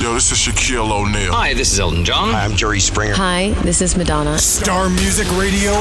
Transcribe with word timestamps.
Yo, 0.00 0.12
this 0.14 0.32
is 0.32 0.38
Shaquille 0.38 0.90
O'Neal. 0.90 1.32
Hi, 1.32 1.54
this 1.54 1.70
is 1.72 1.78
Elton 1.78 2.04
John. 2.04 2.32
Hi, 2.32 2.44
I'm 2.44 2.56
Jerry 2.56 2.80
Springer. 2.80 3.14
Hi, 3.14 3.50
this 3.62 3.80
is 3.80 3.96
Madonna. 3.96 4.36
Star 4.38 4.90
Music 4.90 5.26
Radio 5.38 5.72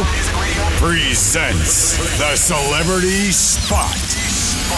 presents 0.78 1.98
the 2.20 2.36
Celebrity 2.36 3.32
Spot. 3.32 3.90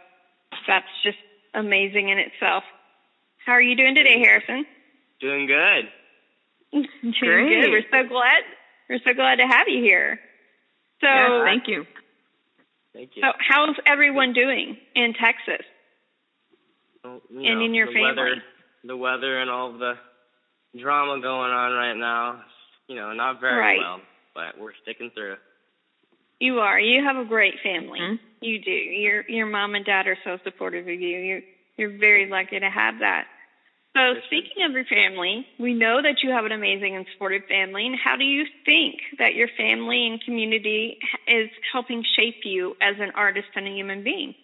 that's 0.66 0.86
just 1.02 1.18
amazing 1.54 2.08
in 2.10 2.18
itself. 2.18 2.64
How 3.44 3.52
are 3.52 3.62
you 3.62 3.76
doing 3.76 3.94
today, 3.94 4.18
Harrison? 4.18 4.64
Doing 5.20 5.46
good. 5.46 5.88
doing 6.72 7.14
Great. 7.20 7.62
good. 7.62 7.70
We're 7.70 7.82
so 8.02 8.08
glad. 8.08 8.42
We're 8.88 9.00
so 9.04 9.14
glad 9.14 9.36
to 9.36 9.46
have 9.46 9.68
you 9.68 9.82
here. 9.82 10.20
So, 11.00 11.06
Yeah, 11.06 11.44
thank 11.44 11.68
you. 11.68 11.86
Thank 12.92 13.10
you. 13.16 13.22
so 13.22 13.32
how's 13.38 13.74
everyone 13.86 14.32
doing 14.34 14.76
in 14.94 15.14
Texas? 15.14 15.66
Well, 17.02 17.20
you 17.30 17.40
and 17.50 17.58
know, 17.58 17.64
in 17.66 17.74
your 17.74 17.86
the 17.86 17.92
family. 17.92 18.08
Weather, 18.08 18.42
the 18.84 18.96
weather 18.96 19.38
and 19.40 19.50
all 19.50 19.70
of 19.72 19.78
the 19.78 19.94
drama 20.78 21.20
going 21.20 21.50
on 21.52 21.72
right 21.72 21.94
now, 21.96 22.42
you 22.88 22.96
know, 22.96 23.12
not 23.12 23.40
very 23.40 23.58
Right. 23.58 23.78
well, 23.78 24.00
but 24.34 24.58
we're 24.58 24.74
sticking 24.82 25.10
through. 25.10 25.36
You 26.40 26.58
are. 26.60 26.78
You 26.78 27.02
have 27.02 27.16
a 27.16 27.24
great 27.24 27.60
family. 27.60 28.00
Mhm. 28.00 28.18
You 28.40 28.58
do. 28.58 28.70
Your 28.70 29.24
your 29.28 29.46
mom 29.46 29.74
and 29.74 29.84
dad 29.84 30.06
are 30.06 30.18
so 30.24 30.36
supportive 30.38 30.86
of 30.86 31.00
you. 31.00 31.18
You're 31.18 31.42
you're 31.76 31.90
very 31.90 32.26
lucky 32.26 32.58
to 32.58 32.68
have 32.68 32.98
that. 32.98 33.26
So 33.94 34.14
For 34.14 34.14
sure. 34.14 34.22
speaking 34.22 34.64
of 34.64 34.72
your 34.72 34.84
family, 34.84 35.46
we 35.58 35.72
know 35.72 36.02
that 36.02 36.22
you 36.22 36.30
have 36.30 36.44
an 36.44 36.50
amazing 36.52 36.96
and 36.96 37.06
supportive 37.12 37.44
family. 37.46 37.86
And 37.86 37.94
how 37.96 38.16
do 38.16 38.24
you 38.24 38.44
think 38.64 38.96
that 39.18 39.34
your 39.36 39.46
family 39.56 40.06
and 40.08 40.20
community 40.20 40.98
is 41.28 41.48
helping 41.72 42.02
shape 42.02 42.44
you 42.44 42.76
as 42.80 42.98
an 42.98 43.12
artist 43.14 43.48
and 43.54 43.68
a 43.68 43.70
human 43.70 44.02
being? 44.02 44.34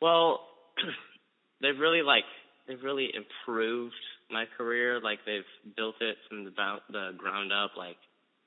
Well, 0.00 0.40
they've 1.60 1.78
really 1.78 2.02
like 2.02 2.24
they've 2.66 2.82
really 2.82 3.12
improved 3.12 3.94
my 4.30 4.44
career. 4.56 5.00
Like 5.00 5.20
they've 5.26 5.48
built 5.76 5.96
it 6.00 6.16
from 6.28 6.44
the 6.44 6.52
the 6.90 7.12
ground 7.16 7.52
up. 7.52 7.72
Like 7.76 7.96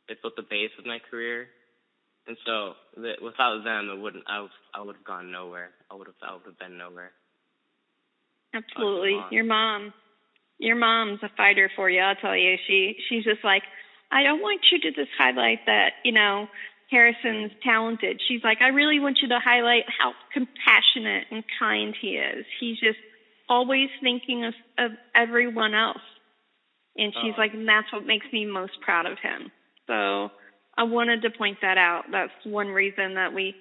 they 0.08 0.16
built 0.22 0.36
the 0.36 0.44
base 0.44 0.72
of 0.80 0.86
my 0.86 1.00
career, 1.10 1.48
and 2.28 2.38
so 2.46 2.74
the, 2.96 3.14
without 3.24 3.64
them, 3.64 3.90
it 3.90 4.00
wouldn't. 4.00 4.24
I 4.28 4.42
would, 4.42 4.52
I 4.74 4.82
would 4.82 4.96
have 4.96 5.06
gone 5.06 5.32
nowhere. 5.32 5.70
I 5.90 5.96
would 5.96 6.08
have 6.08 6.16
I 6.22 6.34
would 6.34 6.46
have 6.46 6.60
been 6.60 6.78
nowhere. 6.78 7.12
Absolutely. 8.54 9.18
Your 9.32 9.46
mom, 9.46 9.94
your 10.60 10.76
mom's 10.76 11.20
a 11.24 11.30
fighter 11.36 11.72
for 11.76 11.90
you. 11.90 12.02
I'll 12.02 12.16
tell 12.16 12.36
you. 12.36 12.58
She 12.68 12.96
she's 13.10 13.24
just 13.24 13.44
like, 13.44 13.64
I 14.12 14.24
don't 14.24 14.42
want 14.42 14.62
you 14.72 14.80
to 14.80 14.92
just 14.92 15.12
highlight 15.18 15.60
that 15.68 15.94
you 16.04 16.12
know 16.12 16.48
Harrison's 16.92 17.52
talented. 17.64 18.22
She's 18.28 18.44
like, 18.44 18.62
I 18.62 18.68
really 18.68 19.00
want 19.00 19.20
you 19.22 19.30
to 19.30 19.40
highlight 19.40 19.86
how 19.88 20.14
compassionate 20.34 21.28
and 21.32 21.44
kind 21.58 21.96
he 22.00 22.18
is. 22.18 22.46
He's 22.60 22.78
just 22.80 23.00
always 23.52 23.90
thinking 24.02 24.46
of, 24.46 24.54
of 24.80 24.92
everyone 25.14 25.74
else. 25.76 26.02
And 26.98 27.14
she's 27.22 27.34
Oh. 27.38 27.42
like, 27.42 27.54
and 27.54 27.68
that's 27.68 27.92
what 27.92 28.06
makes 28.06 28.26
me 28.32 28.46
most 28.46 28.80
proud 28.82 29.06
of 29.06 29.20
him. 29.20 29.52
So 29.88 30.32
I 30.78 30.84
wanted 30.84 31.22
to 31.24 31.30
point 31.32 31.58
that 31.62 31.78
out. 31.78 32.06
That's 32.12 32.32
one 32.46 32.70
reason 32.70 33.16
that 33.16 33.34
we 33.34 33.56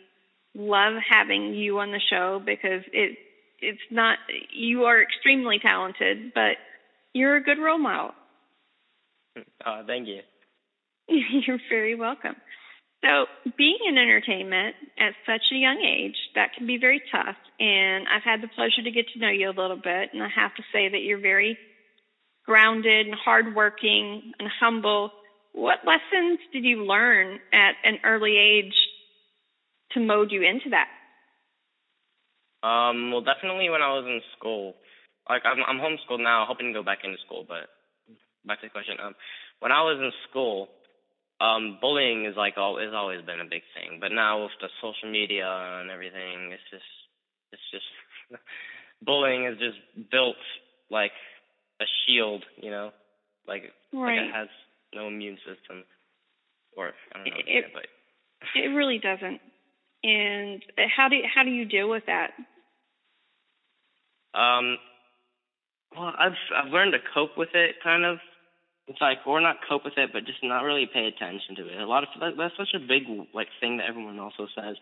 love 0.55 0.95
having 1.09 1.55
you 1.55 1.81
on 1.81 1.91
the 1.91 2.01
show 2.11 2.41
because 2.45 2.83
it 2.93 3.19
it's 3.63 3.83
not 3.91 4.19
you 4.53 4.85
are 4.85 5.03
extremely 5.03 5.59
talented, 5.59 6.33
but 6.35 6.57
you're 7.13 7.37
a 7.37 7.43
good 7.43 7.59
role 7.59 7.79
model. 7.79 8.13
Uh, 9.65 9.83
thank 9.87 10.09
you. 10.09 10.21
You're 11.09 11.61
very 11.69 11.95
welcome. 11.95 12.35
So, 13.05 13.27
being 13.57 13.79
in 13.89 13.97
entertainment 13.97 14.75
at 14.99 15.13
such 15.27 15.43
a 15.53 15.57
young 15.57 15.81
age, 15.81 16.17
that 16.35 16.53
can 16.57 16.67
be 16.67 16.79
very 16.79 17.01
tough. 17.13 17.37
And 17.61 18.09
I've 18.09 18.25
had 18.25 18.41
the 18.41 18.49
pleasure 18.49 18.83
to 18.83 18.91
get 18.91 19.05
to 19.13 19.21
know 19.21 19.29
you 19.29 19.51
a 19.51 19.53
little 19.53 19.77
bit. 19.77 20.11
And 20.15 20.23
I 20.23 20.29
have 20.35 20.55
to 20.57 20.63
say 20.73 20.89
that 20.89 21.03
you're 21.03 21.21
very 21.21 21.59
grounded 22.47 23.07
and 23.07 23.15
hardworking 23.15 24.33
and 24.39 24.49
humble. 24.59 25.13
What 25.53 25.85
lessons 25.85 26.41
did 26.55 26.65
you 26.65 26.87
learn 26.87 27.39
at 27.53 27.75
an 27.85 27.99
early 28.03 28.39
age 28.39 28.73
to 29.93 30.01
mold 30.01 30.33
you 30.33 30.43
into 30.43 30.71
that? 30.71 30.89
Um, 32.67 33.13
well, 33.13 33.21
definitely 33.21 33.69
when 33.69 33.83
I 33.83 33.93
was 33.93 34.07
in 34.07 34.21
school. 34.39 34.75
Like 35.29 35.43
I'm, 35.45 35.59
I'm 35.69 35.85
homeschooled 35.85 36.23
now, 36.23 36.47
hoping 36.49 36.69
to 36.69 36.73
go 36.73 36.83
back 36.83 37.05
into 37.05 37.19
school. 37.27 37.45
But 37.47 37.69
back 38.47 38.61
to 38.63 38.67
the 38.67 38.71
question. 38.71 38.97
Um, 39.05 39.15
when 39.61 39.73
I 39.73 39.83
was 39.83 39.99
in 40.01 40.13
school, 40.31 40.69
um, 41.41 41.79
bullying 41.81 42.25
is 42.25 42.37
like 42.37 42.55
all 42.57 42.79
has 42.81 42.95
always 42.95 43.21
been 43.21 43.41
a 43.41 43.45
big 43.45 43.63
thing. 43.77 43.99
But 44.01 44.13
now 44.13 44.45
with 44.45 44.57
the 44.61 44.69
social 44.81 45.11
media 45.11 45.49
and 45.81 45.91
everything, 45.91 46.53
it's 46.53 46.71
just, 46.71 46.85
it's 47.53 47.63
just, 47.71 47.85
bullying 49.03 49.47
is 49.47 49.59
just 49.59 50.11
built 50.11 50.37
like 50.91 51.13
a 51.81 51.85
shield. 52.07 52.45
You 52.61 52.71
know, 52.71 52.91
like 53.47 53.63
like 53.93 54.19
it 54.19 54.35
has 54.35 54.49
no 54.95 55.09
immune 55.09 55.39
system, 55.39 55.85
or 56.77 56.93
I 57.13 57.19
don't 57.19 57.25
know, 57.27 57.41
it, 57.47 57.65
but 57.73 57.87
It 58.55 58.69
really 58.69 58.99
doesn't. 58.99 59.41
And 60.03 60.63
how 60.97 61.09
do 61.09 61.17
how 61.33 61.45
do 61.45 61.51
you 61.51 61.65
deal 61.65 61.89
with 61.91 62.05
that? 62.07 62.31
Um, 64.33 64.79
well, 65.95 66.13
I've 66.19 66.39
I've 66.57 66.73
learned 66.73 66.93
to 66.93 66.99
cope 67.15 67.37
with 67.37 67.51
it, 67.55 67.77
kind 67.83 68.05
of. 68.05 68.19
It's 68.89 69.01
like, 69.01 69.19
or 69.25 69.41
not 69.41 69.59
cope 69.69 69.85
with 69.85 69.99
it, 69.99 70.11
but 70.13 70.27
just 70.27 70.43
not 70.43 70.63
really 70.63 70.91
pay 70.93 71.07
attention 71.07 71.55
to 71.57 71.69
it. 71.69 71.81
A 71.81 71.87
lot 71.87 72.03
of 72.03 72.09
that's 72.37 72.57
such 72.57 72.75
a 72.75 72.81
big 72.81 73.05
like 73.33 73.47
thing 73.61 73.77
that 73.77 73.87
everyone 73.89 74.19
also 74.19 74.49
says 74.57 74.77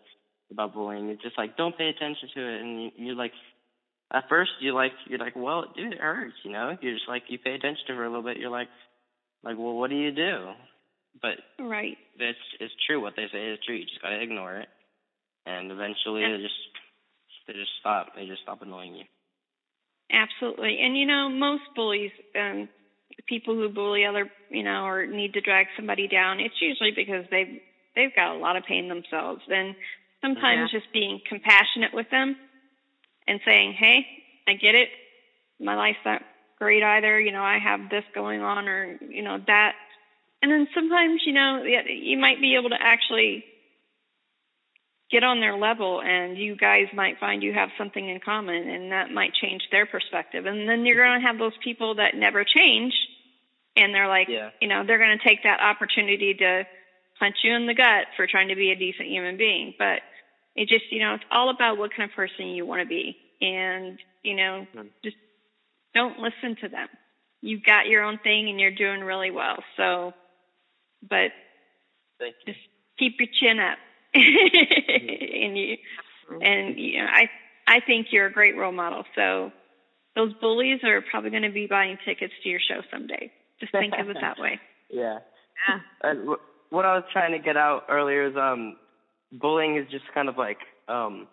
about 0.51 0.75
bullying. 0.75 1.09
It's 1.09 1.23
just 1.23 1.39
like 1.39 1.57
don't 1.57 1.77
pay 1.77 1.89
attention 1.89 2.29
to 2.35 2.41
it, 2.41 2.61
and 2.61 2.83
you, 2.83 2.91
you're 2.97 3.15
like, 3.17 3.33
at 4.13 4.25
first 4.29 4.51
you 4.61 4.75
like 4.75 4.93
you're 5.07 5.19
like, 5.19 5.37
well, 5.37 5.65
dude, 5.77 5.93
it 5.95 6.01
hurts, 6.01 6.35
you 6.45 6.53
know. 6.53 6.77
You're 6.81 6.95
just 6.95 7.09
like 7.09 7.25
you 7.29 7.39
pay 7.39 7.55
attention 7.55 7.85
to 7.89 7.95
her 7.95 8.05
a 8.05 8.09
little 8.09 8.23
bit. 8.25 8.39
You're 8.39 8.51
like, 8.51 8.69
like, 9.43 9.57
well, 9.59 9.75
what 9.75 9.91
do 9.91 9.97
you 9.97 10.11
do? 10.13 10.53
But 11.21 11.39
Right. 11.59 11.97
it's 12.19 12.39
it's 12.61 12.75
true. 12.87 13.01
What 13.01 13.15
they 13.17 13.27
say 13.33 13.51
is 13.53 13.59
true. 13.67 13.75
You 13.77 13.85
just 13.85 14.03
gotta 14.03 14.21
ignore 14.21 14.57
it, 14.57 14.69
and 15.47 15.71
eventually 15.71 16.23
Yeah. 16.23 16.37
they 16.37 16.43
just 16.43 16.55
they 17.47 17.53
just 17.55 17.73
stop. 17.81 18.15
They 18.15 18.27
just 18.27 18.43
stop 18.43 18.63
annoying 18.63 18.95
you. 18.95 19.05
Absolutely. 20.11 20.79
And 20.83 20.97
you 20.97 21.07
know, 21.07 21.29
most 21.29 21.63
bullies, 21.77 22.11
um, 22.39 22.69
people 23.27 23.55
who 23.55 23.69
bully 23.69 24.05
other, 24.07 24.31
you 24.51 24.63
know, 24.63 24.85
or 24.87 25.07
need 25.07 25.35
to 25.35 25.41
drag 25.41 25.67
somebody 25.77 26.09
down, 26.09 26.41
it's 26.41 26.55
usually 26.61 26.93
because 26.95 27.25
they've 27.31 27.61
they've 27.95 28.15
got 28.15 28.35
a 28.35 28.39
lot 28.39 28.57
of 28.57 28.65
pain 28.65 28.89
themselves. 28.89 29.43
And 29.49 29.75
sometimes 30.21 30.71
just 30.71 30.93
being 30.93 31.21
compassionate 31.29 31.95
with 31.95 32.11
them 32.11 32.37
and 33.27 33.41
saying, 33.45 33.73
"Hey, 33.73 34.07
I 34.47 34.55
get 34.55 34.75
it. 34.75 34.89
My 35.61 35.75
life's 35.75 36.05
not 36.05 36.23
great 36.59 36.83
either. 36.83 37.21
You 37.21 37.33
know, 37.33 37.43
I 37.43 37.59
have 37.59 37.91
this 37.91 38.05
going 38.15 38.41
on, 38.41 38.69
or 38.69 38.99
you 39.09 39.23
know 39.23 39.39
that." 39.47 39.75
And 40.43 40.53
then 40.53 40.69
sometimes, 40.75 41.23
you 41.27 41.33
know, 41.33 41.65
you 41.65 42.17
might 42.17 42.41
be 42.41 42.55
able 42.55 42.71
to 42.71 42.81
actually 42.81 43.45
get 45.11 45.25
on 45.25 45.41
their 45.41 45.57
level 45.57 46.03
and 46.03 46.37
you 46.37 46.55
guys 46.55 46.87
might 46.93 47.19
find 47.19 47.43
you 47.43 47.53
have 47.55 47.71
something 47.79 48.09
in 48.09 48.21
common 48.21 48.69
and 48.69 48.93
that 48.93 49.11
might 49.11 49.33
change 49.35 49.63
their 49.71 49.87
perspective 49.87 50.45
and 50.47 50.69
then 50.69 50.85
you're 50.85 50.97
mm-hmm. 50.97 51.13
going 51.13 51.21
to 51.21 51.27
have 51.27 51.39
those 51.39 51.57
people 51.65 51.95
that 51.95 52.15
never 52.15 52.45
change 52.45 52.93
and 53.75 53.95
they're 53.95 54.09
like 54.09 54.29
Yeah. 54.29 54.51
you 54.61 54.69
know 54.69 54.85
they're 54.87 54.99
going 54.99 55.17
to 55.17 55.25
take 55.25 55.45
that 55.45 55.61
opportunity 55.61 56.35
to 56.35 56.65
punch 57.19 57.37
you 57.45 57.55
in 57.55 57.67
the 57.67 57.75
gut 57.75 58.07
for 58.17 58.27
trying 58.27 58.49
to 58.49 58.55
be 58.57 58.71
a 58.71 58.77
decent 58.77 59.09
human 59.09 59.37
being. 59.37 59.75
But 59.79 60.03
it 60.57 60.69
just 60.69 60.85
you 60.91 61.01
know 61.01 61.15
it's 61.15 61.25
all 61.31 61.51
about 61.51 61.79
what 61.79 61.91
kind 61.95 62.09
of 62.11 62.15
person 62.17 62.49
you 62.49 62.67
want 62.67 62.81
to 62.83 62.87
be. 62.87 63.17
And 63.41 63.99
you 64.23 64.35
know 64.37 64.67
Mhm. 64.75 64.91
just 65.05 65.17
don't 65.95 66.19
listen 66.19 66.57
to 66.57 66.69
them. 66.69 66.89
You've 67.43 67.63
got 67.63 67.87
your 67.87 68.03
own 68.03 68.19
thing 68.19 68.49
and 68.49 68.61
you're 68.61 68.71
doing 68.71 69.01
really 69.01 69.31
well. 69.31 69.57
So 69.77 70.13
but 71.09 71.33
just 72.47 72.59
keep 72.99 73.15
your 73.19 73.29
chin 73.41 73.59
up. 73.61 73.79
And 74.15 75.57
you 75.57 75.77
and 76.43 76.79
you 76.79 76.99
know 76.99 77.07
i 77.11 77.29
i 77.67 77.81
think 77.81 78.09
you're 78.11 78.27
a 78.27 78.33
great 78.33 78.57
role 78.57 78.73
model. 78.73 79.05
So 79.15 79.53
those 80.17 80.33
bullies 80.35 80.81
are 80.85 81.01
probably 81.03 81.31
going 81.31 81.43
to 81.45 81.51
be 81.51 81.67
buying 81.67 81.97
tickets 82.05 82.35
to 82.43 82.49
your 82.49 82.61
show 82.61 82.83
someday. 82.91 83.31
Just 83.61 83.73
think 83.73 83.95
of 83.99 84.09
it 84.11 84.17
that 84.21 84.39
way. 84.39 84.61
Yeah. 84.91 85.19
Yeah. 85.69 85.79
And 86.03 86.37
what 86.71 86.85
I 86.85 86.95
was 86.95 87.05
trying 87.13 87.33
to 87.33 87.39
get 87.39 87.57
out 87.57 87.85
earlier 87.89 88.27
is 88.29 88.37
um, 88.37 88.77
bullying 89.33 89.77
is 89.77 89.89
just 89.91 90.05
kind 90.15 90.29
of 90.29 90.37
like 90.37 90.59
um, 90.89 91.27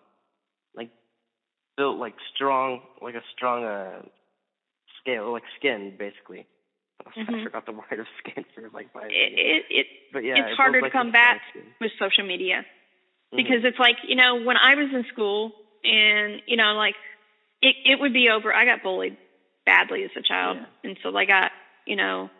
like 0.74 0.90
built 1.76 1.98
like 1.98 2.14
strong, 2.34 2.80
like 3.00 3.14
a 3.14 3.22
strong 3.34 3.64
uh 3.64 4.02
scale, 5.00 5.32
like 5.32 5.44
skin 5.58 5.94
basically. 5.98 6.46
Mm-hmm. 7.16 7.34
I 7.34 7.44
forgot 7.44 7.66
the 7.66 7.72
word 7.72 8.00
of 8.00 8.06
skin 8.18 8.44
for 8.54 8.68
like 8.72 8.88
my. 8.94 9.02
It, 9.10 9.64
it, 9.70 9.86
but 10.12 10.24
yeah, 10.24 10.38
it's 10.38 10.52
it 10.52 10.56
harder 10.56 10.80
to 10.80 10.84
like 10.86 10.92
combat 10.92 11.40
with 11.80 11.92
social 11.98 12.24
media 12.26 12.64
Mhm. 13.32 13.36
because 13.36 13.64
it's 13.64 13.78
like 13.78 13.96
you 14.02 14.16
know 14.16 14.36
when 14.36 14.56
I 14.56 14.74
was 14.74 14.88
in 14.92 15.04
school 15.04 15.52
and 15.84 16.42
you 16.46 16.56
know 16.56 16.74
like 16.74 16.96
it 17.62 17.76
it 17.84 18.00
would 18.00 18.12
be 18.12 18.28
over. 18.30 18.52
I 18.52 18.64
got 18.64 18.82
bullied 18.82 19.16
badly 19.64 20.04
as 20.04 20.10
a 20.16 20.22
child, 20.22 20.56
Yeah. 20.58 20.66
and 20.90 20.98
so 21.02 21.14
I 21.16 21.24
got 21.26 21.52
you 21.86 21.96
know 21.96 22.30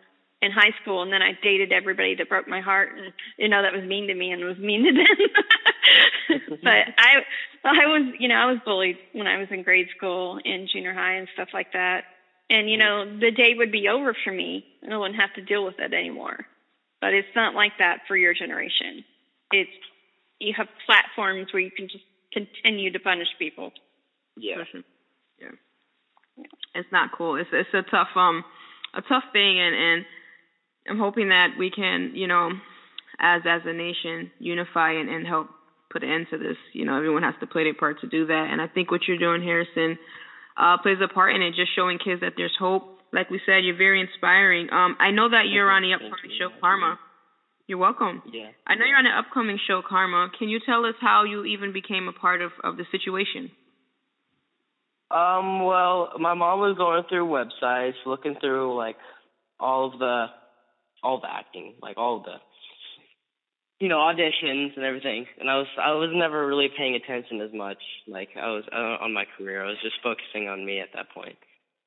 in 0.41 0.51
high 0.51 0.71
school, 0.81 1.01
and 1.01 1.11
then 1.11 1.21
I 1.21 1.37
dated 1.41 1.71
everybody 1.71 2.15
that 2.15 2.29
broke 2.29 2.47
my 2.47 2.61
heart, 2.61 2.91
and 2.95 3.13
you 3.37 3.49
know 3.49 3.61
that 3.61 3.73
was 3.73 3.83
mean 3.83 4.07
to 4.07 4.13
me 4.13 4.31
and 4.31 4.43
was 4.43 4.57
mean 4.57 4.83
to 4.85 4.93
them. 4.93 6.59
but 6.63 6.85
I 6.97 7.23
I 7.63 7.85
was 7.87 8.13
you 8.19 8.27
know 8.27 8.35
I 8.35 8.45
was 8.45 8.59
bullied 8.63 8.97
when 9.13 9.27
I 9.27 9.37
was 9.37 9.47
in 9.49 9.63
grade 9.63 9.87
school 9.95 10.39
and 10.43 10.69
junior 10.71 10.93
high 10.93 11.15
and 11.15 11.27
stuff 11.33 11.49
like 11.53 11.73
that. 11.73 12.03
And 12.49 12.69
you 12.69 12.77
know 12.77 13.17
the 13.19 13.31
day 13.31 13.55
would 13.55 13.71
be 13.71 13.87
over 13.87 14.15
for 14.23 14.31
me, 14.31 14.65
and 14.83 14.93
I 14.93 14.97
wouldn't 14.97 15.19
have 15.19 15.33
to 15.35 15.41
deal 15.41 15.65
with 15.65 15.79
it 15.79 15.93
anymore. 15.93 16.45
But 17.01 17.13
it's 17.13 17.35
not 17.35 17.55
like 17.55 17.73
that 17.79 18.01
for 18.07 18.15
your 18.15 18.33
generation. 18.33 19.03
It's 19.51 19.71
you 20.39 20.53
have 20.55 20.67
platforms 20.85 21.51
where 21.51 21.61
you 21.61 21.71
can 21.71 21.87
just 21.89 22.03
continue 22.31 22.91
to 22.91 22.99
punish 22.99 23.27
people. 23.39 23.71
yeah. 24.35 24.57
Listen, 24.57 24.83
yeah. 25.39 26.45
It's 26.75 26.91
not 26.91 27.11
cool. 27.11 27.37
It's 27.37 27.49
it's 27.51 27.73
a 27.73 27.81
tough 27.89 28.09
um 28.15 28.43
a 28.93 29.01
tough 29.01 29.23
thing 29.33 29.59
and 29.59 29.75
and 29.75 30.05
I'm 30.89 30.99
hoping 30.99 31.29
that 31.29 31.55
we 31.57 31.69
can, 31.69 32.11
you 32.13 32.27
know, 32.27 32.51
as 33.19 33.41
as 33.47 33.61
a 33.65 33.73
nation 33.73 34.31
unify 34.39 34.93
and, 34.93 35.09
and 35.09 35.25
help 35.25 35.49
put 35.91 36.03
an 36.03 36.09
end 36.09 36.27
to 36.31 36.37
this. 36.37 36.57
You 36.73 36.85
know, 36.85 36.97
everyone 36.97 37.23
has 37.23 37.35
to 37.39 37.47
play 37.47 37.63
their 37.63 37.73
part 37.73 38.01
to 38.01 38.07
do 38.07 38.27
that. 38.27 38.47
And 38.51 38.61
I 38.61 38.67
think 38.67 38.91
what 38.91 39.01
you're 39.07 39.17
doing, 39.17 39.41
Harrison, 39.41 39.97
uh, 40.57 40.77
plays 40.77 40.97
a 41.03 41.07
part 41.07 41.35
in 41.35 41.41
it, 41.41 41.55
just 41.55 41.75
showing 41.75 41.99
kids 41.99 42.21
that 42.21 42.33
there's 42.37 42.55
hope. 42.57 42.83
Like 43.13 43.29
we 43.29 43.39
said, 43.45 43.63
you're 43.63 43.77
very 43.77 44.01
inspiring. 44.01 44.69
Um, 44.71 44.97
I 44.99 45.11
know 45.11 45.29
that 45.29 45.47
you're 45.47 45.71
on 45.71 45.81
the 45.81 45.93
upcoming 45.93 46.37
show 46.37 46.49
Karma. 46.59 46.99
You're 47.67 47.77
welcome. 47.77 48.21
Yeah. 48.31 48.49
I 48.65 48.75
know 48.75 48.85
you're 48.85 48.97
on 48.97 49.03
the 49.03 49.17
upcoming 49.17 49.59
show 49.65 49.81
Karma. 49.87 50.29
Can 50.37 50.49
you 50.49 50.59
tell 50.65 50.85
us 50.85 50.95
how 50.99 51.23
you 51.23 51.45
even 51.45 51.73
became 51.73 52.07
a 52.07 52.13
part 52.13 52.41
of, 52.41 52.51
of 52.63 52.77
the 52.77 52.85
situation? 52.91 53.51
Um, 55.09 55.63
well, 55.63 56.11
my 56.19 56.33
mom 56.33 56.59
was 56.59 56.75
going 56.77 57.03
through 57.07 57.27
websites, 57.27 57.93
looking 58.05 58.35
through 58.41 58.77
like 58.77 58.97
all 59.59 59.91
of 59.91 59.99
the 59.99 60.25
all 61.07 61.21
the 61.21 61.31
acting, 61.31 61.75
like 61.81 61.97
all 61.97 62.19
the 62.19 62.35
you 63.79 63.87
know, 63.87 63.97
auditions 63.97 64.75
and 64.75 64.83
everything. 64.83 65.27
And 65.39 65.49
I 65.49 65.55
was 65.55 65.67
I 65.79 65.91
was 65.91 66.09
never 66.11 66.45
really 66.45 66.67
paying 66.75 66.95
attention 66.95 67.41
as 67.41 67.53
much. 67.53 67.77
Like 68.07 68.29
I 68.35 68.49
was 68.51 68.63
uh, 68.73 69.03
on 69.03 69.13
my 69.13 69.25
career. 69.37 69.63
I 69.63 69.69
was 69.69 69.77
just 69.81 70.01
focusing 70.03 70.49
on 70.49 70.65
me 70.65 70.79
at 70.81 70.89
that 70.95 71.11
point. 71.13 71.37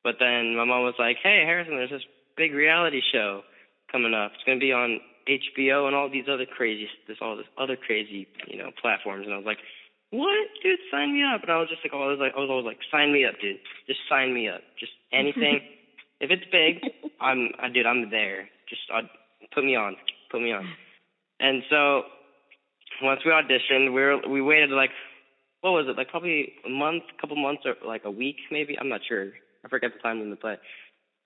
But 0.03 0.17
then 0.19 0.57
my 0.57 0.65
mom 0.65 0.85
was 0.89 0.95
like, 0.99 1.17
"Hey, 1.23 1.43
Harrison, 1.45 1.77
there's 1.77 1.91
this 1.91 2.07
big 2.37 2.55
reality 2.55 3.03
show 3.13 3.43
coming 3.93 4.15
up. 4.15 4.33
It's 4.35 4.45
going 4.45 4.59
to 4.59 4.65
be 4.65 4.73
on 4.73 5.01
HBO 5.29 5.87
and 5.87 5.95
all 5.95 6.09
these 6.09 6.31
other 6.31 6.47
crazy 6.47 6.89
this 7.07 7.19
all 7.21 7.37
this 7.37 7.51
other 7.59 7.77
crazy, 7.77 8.29
you 8.47 8.57
know, 8.57 8.71
platforms." 8.81 9.27
And 9.27 9.35
I 9.35 9.37
was 9.37 9.47
like, 9.47 9.59
what, 10.11 10.47
dude? 10.63 10.79
Sign 10.91 11.13
me 11.13 11.23
up. 11.23 11.43
And 11.43 11.51
I 11.51 11.59
was 11.59 11.69
just 11.69 11.83
like, 11.85 11.93
oh, 11.95 12.03
I 12.03 12.11
was 12.11 12.19
like, 12.19 12.33
I 12.37 12.41
was 12.41 12.51
always 12.51 12.67
like, 12.67 12.79
sign 12.91 13.13
me 13.13 13.25
up, 13.25 13.35
dude. 13.41 13.59
Just 13.87 14.01
sign 14.09 14.35
me 14.35 14.49
up. 14.49 14.63
Just 14.79 14.93
anything. 15.13 15.61
if 16.21 16.31
it's 16.31 16.47
big, 16.51 16.83
I'm, 17.21 17.51
I, 17.59 17.69
dude, 17.69 17.87
I'm 17.87 18.11
there. 18.11 18.49
Just 18.71 18.83
uh, 18.95 19.03
put 19.55 19.65
me 19.65 19.77
on. 19.77 19.97
Put 20.31 20.41
me 20.41 20.53
on. 20.53 20.67
And 21.41 21.63
so 21.69 22.03
once 23.03 23.21
we 23.25 23.33
auditioned, 23.33 23.93
we 23.93 24.01
were, 24.01 24.19
we 24.29 24.41
waited 24.41 24.71
like, 24.71 24.91
what 25.61 25.73
was 25.73 25.87
it? 25.89 25.97
Like 25.97 26.09
probably 26.09 26.53
a 26.65 26.71
month, 26.71 27.03
couple 27.21 27.37
months, 27.37 27.63
or 27.67 27.75
like 27.87 28.03
a 28.05 28.11
week, 28.11 28.37
maybe. 28.51 28.79
I'm 28.81 28.89
not 28.89 29.01
sure. 29.07 29.29
I 29.65 29.69
forget 29.69 29.91
the 29.93 30.01
time 30.01 30.21
when 30.21 30.31
the 30.31 30.37
play. 30.37 30.57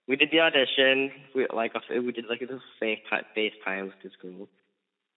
We 0.08 0.16
did 0.16 0.30
the 0.32 0.40
audition. 0.40 1.12
We 1.34 1.46
like 1.54 1.72
we 1.88 2.12
did 2.12 2.26
like 2.28 2.40
a 2.40 2.44
little 2.44 2.60
face 2.80 2.98
FaceTime 3.12 3.84
with 3.84 4.02
this 4.02 4.12
girl 4.20 4.48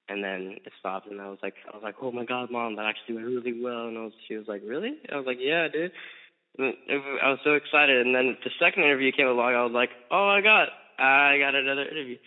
and 0.09 0.23
then 0.23 0.57
it 0.65 0.71
stopped 0.79 1.07
and 1.07 1.21
I 1.21 1.29
was 1.29 1.39
like 1.43 1.55
I 1.71 1.75
was 1.75 1.83
like, 1.83 1.95
Oh 2.01 2.11
my 2.11 2.25
god, 2.25 2.51
mom, 2.51 2.75
that 2.75 2.85
actually 2.85 3.15
went 3.15 3.27
really 3.27 3.61
well 3.61 3.87
and 3.87 3.97
I 3.97 4.01
was 4.01 4.13
she 4.27 4.35
was 4.35 4.47
like, 4.47 4.61
Really? 4.65 4.95
I 5.11 5.17
was 5.17 5.25
like, 5.25 5.37
Yeah, 5.39 5.67
dude. 5.67 5.91
I 6.59 7.29
was 7.29 7.39
so 7.43 7.53
excited 7.53 8.05
and 8.05 8.15
then 8.15 8.37
the 8.43 8.49
second 8.59 8.83
interview 8.83 9.11
came 9.11 9.27
along, 9.27 9.53
I 9.53 9.63
was 9.63 9.73
like, 9.73 9.89
Oh 10.11 10.27
my 10.27 10.41
god, 10.41 10.69
I 10.99 11.37
got 11.39 11.55
another 11.55 11.85
interview. 11.85 12.17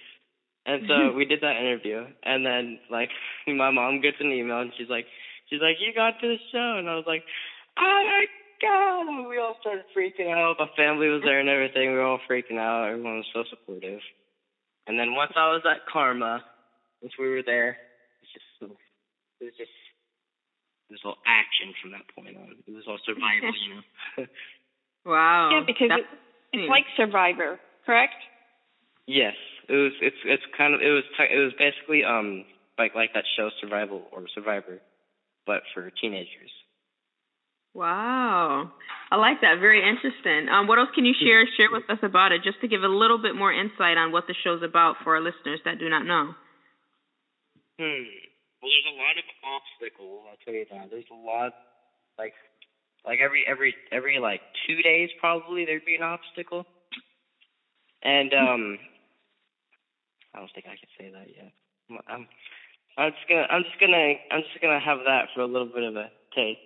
And 0.67 0.83
so 0.87 1.13
we 1.17 1.25
did 1.25 1.41
that 1.43 1.61
interview 1.61 2.07
and 2.23 2.45
then 2.45 2.79
like 2.91 3.11
my 3.47 3.71
mom 3.71 4.01
gets 4.01 4.19
an 4.21 4.33
email 4.33 4.61
and 4.61 4.73
she's 4.77 4.89
like 4.89 5.07
she's 5.49 5.61
like, 5.61 5.77
You 5.81 5.93
got 5.95 6.21
to 6.21 6.29
the 6.29 6.39
show 6.53 6.79
and 6.79 6.89
I 6.89 6.95
was 6.95 7.07
like, 7.07 7.25
Oh 7.79 8.03
my 8.05 8.27
god 8.61 9.09
and 9.09 9.29
we 9.29 9.39
all 9.39 9.57
started 9.61 9.85
freaking 9.97 10.31
out. 10.31 10.57
My 10.59 10.69
family 10.77 11.09
was 11.09 11.23
there 11.25 11.41
and 11.41 11.49
everything, 11.49 11.91
we 11.91 11.97
were 11.97 12.05
all 12.05 12.21
freaking 12.31 12.59
out, 12.59 12.89
everyone 12.89 13.17
was 13.17 13.31
so 13.33 13.45
supportive. 13.49 14.01
And 14.87 14.99
then 14.99 15.15
once 15.15 15.33
I 15.37 15.53
was 15.53 15.63
at 15.65 15.87
Karma, 15.91 16.43
once 17.01 17.15
we 17.19 17.29
were 17.29 17.43
there, 17.45 17.77
it's 18.23 18.33
just 18.33 18.45
so, 18.59 18.67
it 19.41 19.45
was 19.45 19.55
just 19.57 19.71
it 20.91 20.99
was 20.99 21.03
all 21.05 21.23
action 21.23 21.73
from 21.81 21.93
that 21.93 22.03
point 22.19 22.37
on. 22.37 22.59
It 22.67 22.75
was 22.75 22.83
all 22.89 22.99
survival, 23.07 23.55
you 23.55 23.75
know. 23.75 24.27
Wow. 25.07 25.49
yeah, 25.51 25.63
because 25.65 25.89
it, 25.97 26.05
it's 26.53 26.69
like 26.69 26.85
Survivor, 26.95 27.59
correct? 27.87 28.21
Yes, 29.11 29.35
it 29.69 29.75
was. 29.75 29.93
It's 30.01 30.23
it's 30.25 30.47
kind 30.57 30.75
of 30.75 30.81
it 30.81 30.91
was 30.91 31.05
it 31.19 31.39
was 31.43 31.53
basically 31.59 32.05
um 32.05 32.45
like 32.79 32.95
like 32.95 33.13
that 33.15 33.25
show 33.37 33.51
Survival 33.61 34.03
or 34.13 34.23
Survivor, 34.35 34.79
but 35.47 35.63
for 35.75 35.91
teenagers. 36.01 36.51
Wow. 37.75 38.73
I 39.13 39.17
like 39.17 39.43
that. 39.43 39.61
Very 39.61 39.79
interesting. 39.79 40.49
Um, 40.49 40.67
what 40.67 40.79
else 40.79 40.89
can 40.95 41.05
you 41.05 41.15
share 41.15 41.47
share 41.57 41.71
with 41.71 41.89
us 41.89 42.03
about 42.03 42.33
it, 42.33 42.43
just 42.43 42.61
to 42.63 42.69
give 42.69 42.83
a 42.83 42.89
little 42.89 43.19
bit 43.19 43.35
more 43.35 43.53
insight 43.53 43.97
on 43.97 44.11
what 44.11 44.27
the 44.27 44.35
show's 44.43 44.63
about 44.63 44.97
for 45.05 45.15
our 45.15 45.23
listeners 45.23 45.61
that 45.65 45.79
do 45.79 45.89
not 45.89 46.05
know? 46.07 46.35
Hmm. 47.79 48.07
Well, 48.61 48.71
there's 48.71 48.91
a 48.93 48.99
lot 48.99 49.17
of 49.17 49.25
obstacles. 49.41 50.27
I'll 50.29 50.37
tell 50.45 50.55
you 50.55 50.67
that. 50.71 50.91
There's 50.91 51.09
a 51.11 51.15
lot, 51.15 51.53
like, 52.19 52.35
like 53.07 53.19
every 53.25 53.45
every 53.49 53.75
every 53.91 54.19
like 54.19 54.43
two 54.67 54.83
days 54.83 55.09
probably 55.19 55.65
there'd 55.65 55.87
be 55.87 55.95
an 55.95 56.03
obstacle, 56.03 56.67
and 58.03 58.35
um, 58.35 58.79
I 60.35 60.39
don't 60.39 60.51
think 60.55 60.67
I 60.67 60.77
can 60.79 60.89
say 60.99 61.11
that 61.11 61.29
yet. 61.29 61.53
I'm, 62.09 62.27
I'm 62.97 63.13
just 63.13 63.29
gonna 63.29 63.47
I'm 63.51 63.63
just 63.65 63.79
gonna 63.81 64.15
I'm 64.31 64.43
just 64.43 64.61
gonna 64.63 64.81
have 64.81 64.99
that 65.07 65.29
for 65.35 65.41
a 65.41 65.47
little 65.47 65.67
bit 65.67 65.83
of 65.83 65.97
a 65.97 66.11
taste. 66.35 66.61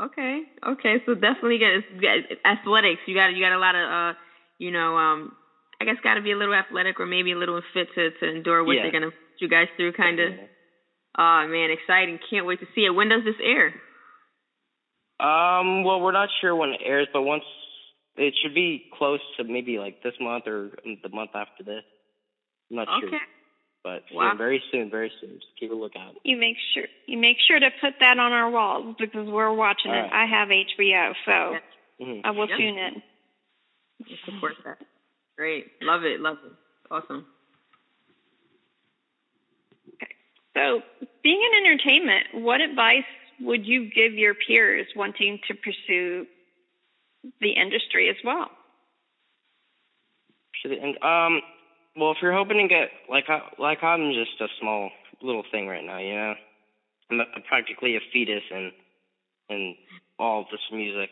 Okay. 0.00 0.42
Okay. 0.66 1.02
So 1.06 1.14
definitely 1.14 1.58
get, 1.58 2.00
get 2.00 2.38
athletics. 2.44 3.00
You 3.06 3.14
got 3.14 3.28
you 3.34 3.42
got 3.42 3.52
a 3.52 3.58
lot 3.58 3.74
of 3.74 3.86
uh, 3.90 4.18
you 4.58 4.70
know, 4.70 4.96
um, 4.96 5.32
I 5.80 5.84
guess 5.84 5.96
got 6.02 6.14
to 6.14 6.22
be 6.22 6.32
a 6.32 6.36
little 6.36 6.54
athletic 6.54 6.98
or 7.00 7.06
maybe 7.06 7.32
a 7.32 7.36
little 7.38 7.60
fit 7.74 7.88
to 7.94 8.10
to 8.10 8.28
endure 8.28 8.64
what 8.64 8.76
Yeah. 8.76 8.82
they're 8.82 8.92
gonna 8.92 9.10
put 9.10 9.40
you 9.40 9.48
guys 9.48 9.68
through, 9.76 9.92
kind 9.92 10.20
of. 10.20 10.32
Oh 11.18 11.46
man, 11.48 11.70
exciting! 11.70 12.18
Can't 12.30 12.46
wait 12.46 12.60
to 12.60 12.66
see 12.74 12.84
it. 12.84 12.90
When 12.90 13.08
does 13.08 13.24
this 13.24 13.34
air? 13.42 13.74
Um. 15.20 15.82
Well, 15.84 16.00
we're 16.00 16.12
not 16.12 16.28
sure 16.40 16.54
when 16.54 16.70
it 16.70 16.80
airs, 16.84 17.08
but 17.12 17.22
once 17.22 17.42
it 18.16 18.34
should 18.42 18.54
be 18.54 18.84
close 18.96 19.20
to 19.36 19.44
maybe 19.44 19.78
like 19.78 20.02
this 20.02 20.14
month 20.20 20.46
or 20.46 20.70
the 20.84 21.08
month 21.08 21.30
after 21.34 21.64
this. 21.64 21.82
I'm 22.70 22.76
not 22.76 22.88
Okay. 22.88 23.00
sure, 23.10 23.18
but 23.84 24.02
Wow. 24.10 24.30
soon, 24.30 24.38
very 24.38 24.62
soon, 24.70 24.90
very 24.90 25.12
soon. 25.20 25.34
Just 25.34 25.46
keep 25.58 25.70
a 25.70 25.74
lookout. 25.74 26.14
You 26.24 26.36
make 26.36 26.56
sure 26.74 26.84
you 27.06 27.18
make 27.18 27.38
sure 27.46 27.58
to 27.58 27.70
put 27.80 27.94
that 28.00 28.18
on 28.18 28.32
our 28.32 28.50
walls 28.50 28.94
because 28.98 29.26
we're 29.28 29.52
watching 29.52 29.92
All 29.92 30.04
it. 30.04 30.12
I 30.12 30.26
have 30.26 30.48
HBO, 30.48 31.14
so 31.24 31.56
hmm 32.00 32.20
I 32.24 32.30
will 32.30 32.46
Yep. 32.48 32.58
tune 32.58 32.78
in. 32.78 33.02
We'll 34.08 34.18
support 34.24 34.54
that. 34.64 34.78
Great. 35.36 35.72
Love 35.82 36.04
it. 36.04 36.20
Love 36.20 36.38
it. 36.44 36.52
Awesome. 36.90 37.26
Okay. 40.02 40.14
So, 40.56 40.82
being 41.22 41.40
in 41.40 41.66
entertainment, 41.66 42.26
what 42.32 42.60
advice 42.60 43.04
would 43.40 43.66
you 43.66 43.88
give 43.90 44.14
your 44.14 44.34
peers 44.34 44.86
wanting 44.96 45.38
to 45.48 45.54
pursue 45.54 46.26
the 47.40 47.50
industry 47.52 48.08
as 48.08 48.16
well? 48.24 48.50
Should 50.62 50.72
it? 50.72 51.02
Um. 51.02 51.40
Well, 51.96 52.12
if 52.12 52.18
you're 52.22 52.32
hoping 52.32 52.58
to 52.58 52.68
get 52.68 52.88
like 53.10 53.24
like 53.58 53.82
I'm 53.82 54.12
just 54.12 54.40
a 54.40 54.46
small 54.60 54.90
little 55.22 55.44
thing 55.50 55.66
right 55.66 55.84
now, 55.84 55.98
you 55.98 56.14
know. 56.14 56.34
I'm, 57.10 57.20
a, 57.20 57.24
I'm 57.34 57.42
practically 57.42 57.96
a 57.96 58.00
fetus 58.12 58.42
in 58.50 58.72
in 59.48 59.74
all 60.18 60.46
this 60.50 60.60
music, 60.72 61.10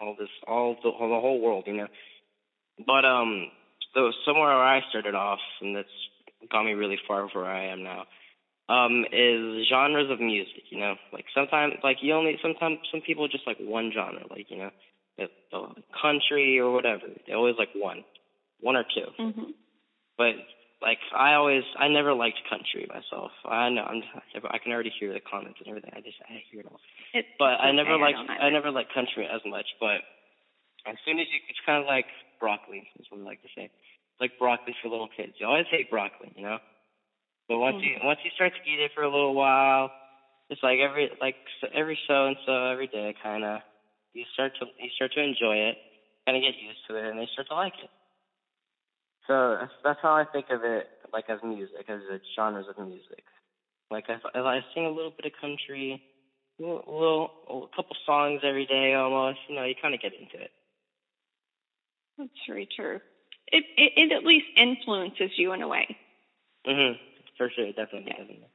all 0.00 0.16
this, 0.18 0.28
all 0.46 0.76
the, 0.82 0.88
all 0.88 1.08
the 1.08 1.20
whole 1.20 1.40
world, 1.40 1.64
you 1.66 1.76
know. 1.76 1.88
But 2.86 3.04
um, 3.04 3.50
so 3.94 4.12
somewhere 4.24 4.48
where 4.48 4.64
I 4.64 4.80
started 4.88 5.14
off, 5.14 5.40
and 5.60 5.76
that's 5.76 5.88
got 6.50 6.64
me 6.64 6.72
really 6.72 6.98
far 7.06 7.28
where 7.28 7.46
I 7.46 7.66
am 7.66 7.82
now, 7.82 8.04
um, 8.68 9.04
is 9.12 9.66
genres 9.68 10.10
of 10.10 10.20
music. 10.20 10.64
You 10.70 10.80
know, 10.80 10.94
like 11.12 11.26
sometimes, 11.34 11.74
like 11.82 11.98
you 12.02 12.14
only 12.14 12.38
sometimes 12.42 12.78
some 12.90 13.00
people 13.00 13.28
just 13.28 13.46
like 13.46 13.58
one 13.60 13.92
genre, 13.94 14.22
like 14.30 14.46
you 14.50 14.58
know, 14.58 14.70
the, 15.18 15.24
uh, 15.52 15.72
country 16.00 16.58
or 16.58 16.70
whatever. 16.70 17.04
They 17.26 17.34
always 17.34 17.56
like 17.58 17.70
one, 17.74 18.04
one 18.60 18.76
or 18.76 18.84
2 18.84 19.22
Mm-hmm. 19.22 19.50
But 20.18 20.36
like 20.82 20.98
I 21.16 21.34
always, 21.34 21.64
I 21.78 21.88
never 21.88 22.14
liked 22.14 22.40
country 22.50 22.86
myself. 22.88 23.32
I 23.46 23.70
know 23.70 23.84
I'm, 23.84 24.02
I 24.50 24.58
can 24.58 24.72
already 24.72 24.92
hear 24.98 25.12
the 25.14 25.20
comments 25.20 25.60
and 25.60 25.68
everything. 25.68 25.92
I 25.96 26.02
just 26.02 26.18
I 26.28 26.42
hear 26.50 26.60
it 26.60 26.66
all. 26.66 26.80
It, 27.12 27.26
But 27.38 27.60
I 27.60 27.72
never 27.72 27.96
liked, 27.98 28.20
I 28.38 28.50
never 28.50 28.70
liked 28.72 28.92
country 28.94 29.26
as 29.26 29.42
much. 29.46 29.66
But 29.80 30.02
as 30.86 30.96
soon 31.04 31.18
as 31.20 31.26
you, 31.32 31.40
it's 31.48 31.60
kind 31.66 31.80
of 31.80 31.86
like 31.86 32.06
broccoli, 32.40 32.88
is 32.98 33.06
what 33.10 33.20
I 33.20 33.24
like 33.24 33.42
to 33.42 33.48
say. 33.56 33.70
like 34.20 34.32
broccoli 34.38 34.74
for 34.82 34.88
little 34.90 35.08
kids. 35.08 35.34
You 35.40 35.46
always 35.46 35.66
hate 35.70 35.88
broccoli, 35.90 36.32
you 36.36 36.42
know. 36.42 36.58
But 37.48 37.58
once 37.58 37.76
Mm-hmm. 37.76 37.84
you 37.84 37.96
once 38.02 38.20
you 38.24 38.30
start 38.34 38.52
to 38.54 38.70
eat 38.70 38.80
it 38.80 38.92
for 38.94 39.02
a 39.02 39.10
little 39.10 39.34
while, 39.34 39.90
it's 40.50 40.62
like 40.62 40.78
every 40.80 41.10
like 41.20 41.36
every 41.74 41.98
so 42.06 42.26
and 42.26 42.38
so 42.46 42.66
every 42.66 42.88
day, 42.88 43.14
kind 43.22 43.44
of 43.44 43.60
you 44.14 44.24
start 44.32 44.54
to 44.60 44.66
you 44.78 44.90
start 44.94 45.12
to 45.14 45.22
enjoy 45.22 45.56
it, 45.70 45.78
kind 46.26 46.36
of 46.36 46.42
get 46.42 46.56
used 46.60 46.80
to 46.88 46.96
it, 46.96 47.06
and 47.10 47.18
they 47.18 47.28
start 47.32 47.48
to 47.48 47.54
like 47.54 47.74
it. 47.82 47.90
So 49.28 49.58
that's, 49.60 49.72
that's 49.84 50.00
how 50.02 50.14
I 50.14 50.24
think 50.32 50.46
of 50.50 50.64
it, 50.64 50.88
like 51.12 51.30
as 51.30 51.40
music, 51.44 51.86
as 51.88 52.00
the 52.10 52.20
genres 52.36 52.66
of 52.68 52.78
music. 52.78 53.24
Like 53.90 54.06
if, 54.08 54.20
if 54.34 54.44
I 54.46 54.60
sing 54.74 54.86
a 54.86 54.90
little 54.90 55.12
bit 55.16 55.26
of 55.32 55.40
country, 55.40 56.02
a 56.60 56.62
little, 56.62 56.82
a 56.86 56.92
little 56.92 57.30
a 57.72 57.76
couple 57.76 57.96
songs 58.06 58.42
every 58.44 58.66
day, 58.66 58.94
almost, 58.94 59.40
you 59.48 59.56
know, 59.56 59.64
you 59.64 59.74
kind 59.80 59.94
of 59.94 60.00
get 60.00 60.14
into 60.14 60.38
it. 60.42 60.50
That's 62.18 62.30
very 62.46 62.68
true. 62.74 63.00
It, 63.52 63.64
it 63.76 63.92
it 63.96 64.12
at 64.12 64.24
least 64.24 64.46
influences 64.56 65.32
you 65.36 65.52
in 65.52 65.62
a 65.62 65.68
way. 65.68 65.86
Mhm. 66.66 66.98
For 67.36 67.50
sure, 67.50 67.72
definitely, 67.72 68.12
Yeah. 68.12 68.16
definitely. 68.18 68.48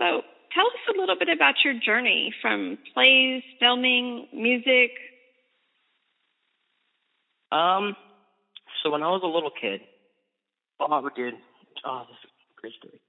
So 0.00 0.22
tell 0.52 0.66
us 0.66 0.94
a 0.94 0.98
little 0.98 1.16
bit 1.16 1.28
about 1.28 1.54
your 1.64 1.74
journey 1.74 2.32
from 2.40 2.78
plays, 2.94 3.42
filming, 3.58 4.26
music. 4.32 4.92
Um, 7.52 7.94
so 8.84 8.92
when 8.92 9.02
I 9.02 9.08
was 9.08 9.24
a 9.24 9.26
little 9.26 9.50
kid, 9.50 9.80
oh, 10.78 11.08
dude, 11.16 11.34
oh, 11.88 12.04
this 12.04 12.20
is 12.20 12.30
a 12.52 12.60
great 12.60 12.76
story. 12.76 13.00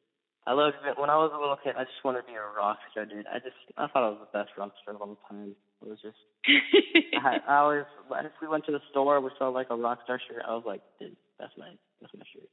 I 0.48 0.54
loved 0.54 0.80
it. 0.88 0.96
When 0.96 1.10
I 1.10 1.20
was 1.20 1.36
a 1.36 1.42
little 1.42 1.60
kid, 1.60 1.76
I 1.76 1.84
just 1.84 2.00
wanted 2.06 2.24
to 2.24 2.32
be 2.32 2.40
a 2.40 2.48
rock 2.56 2.80
star, 2.92 3.06
dude. 3.06 3.28
I 3.28 3.44
just, 3.44 3.60
I 3.76 3.92
thought 3.92 4.08
I 4.08 4.14
was 4.16 4.24
the 4.24 4.32
best 4.32 4.56
rock 4.58 4.72
star 4.82 4.96
of 4.96 5.02
all 5.02 5.20
time. 5.28 5.52
It 5.84 5.90
was 5.90 6.00
just, 6.00 6.22
I, 6.48 7.20
had, 7.20 7.42
I 7.44 7.58
always, 7.60 7.84
if 8.24 8.32
we 8.42 8.48
went 8.48 8.64
to 8.66 8.72
the 8.72 8.82
store, 8.92 9.20
we 9.20 9.36
saw 9.38 9.50
like 9.50 9.68
a 9.70 9.76
rock 9.76 10.00
star 10.06 10.22
shirt. 10.22 10.46
I 10.48 10.56
was 10.56 10.64
like, 10.66 10.82
dude, 11.00 11.18
that's 11.40 11.52
my, 11.58 11.74
that's 12.00 12.14
my 12.16 12.24
shirt. 12.32 12.48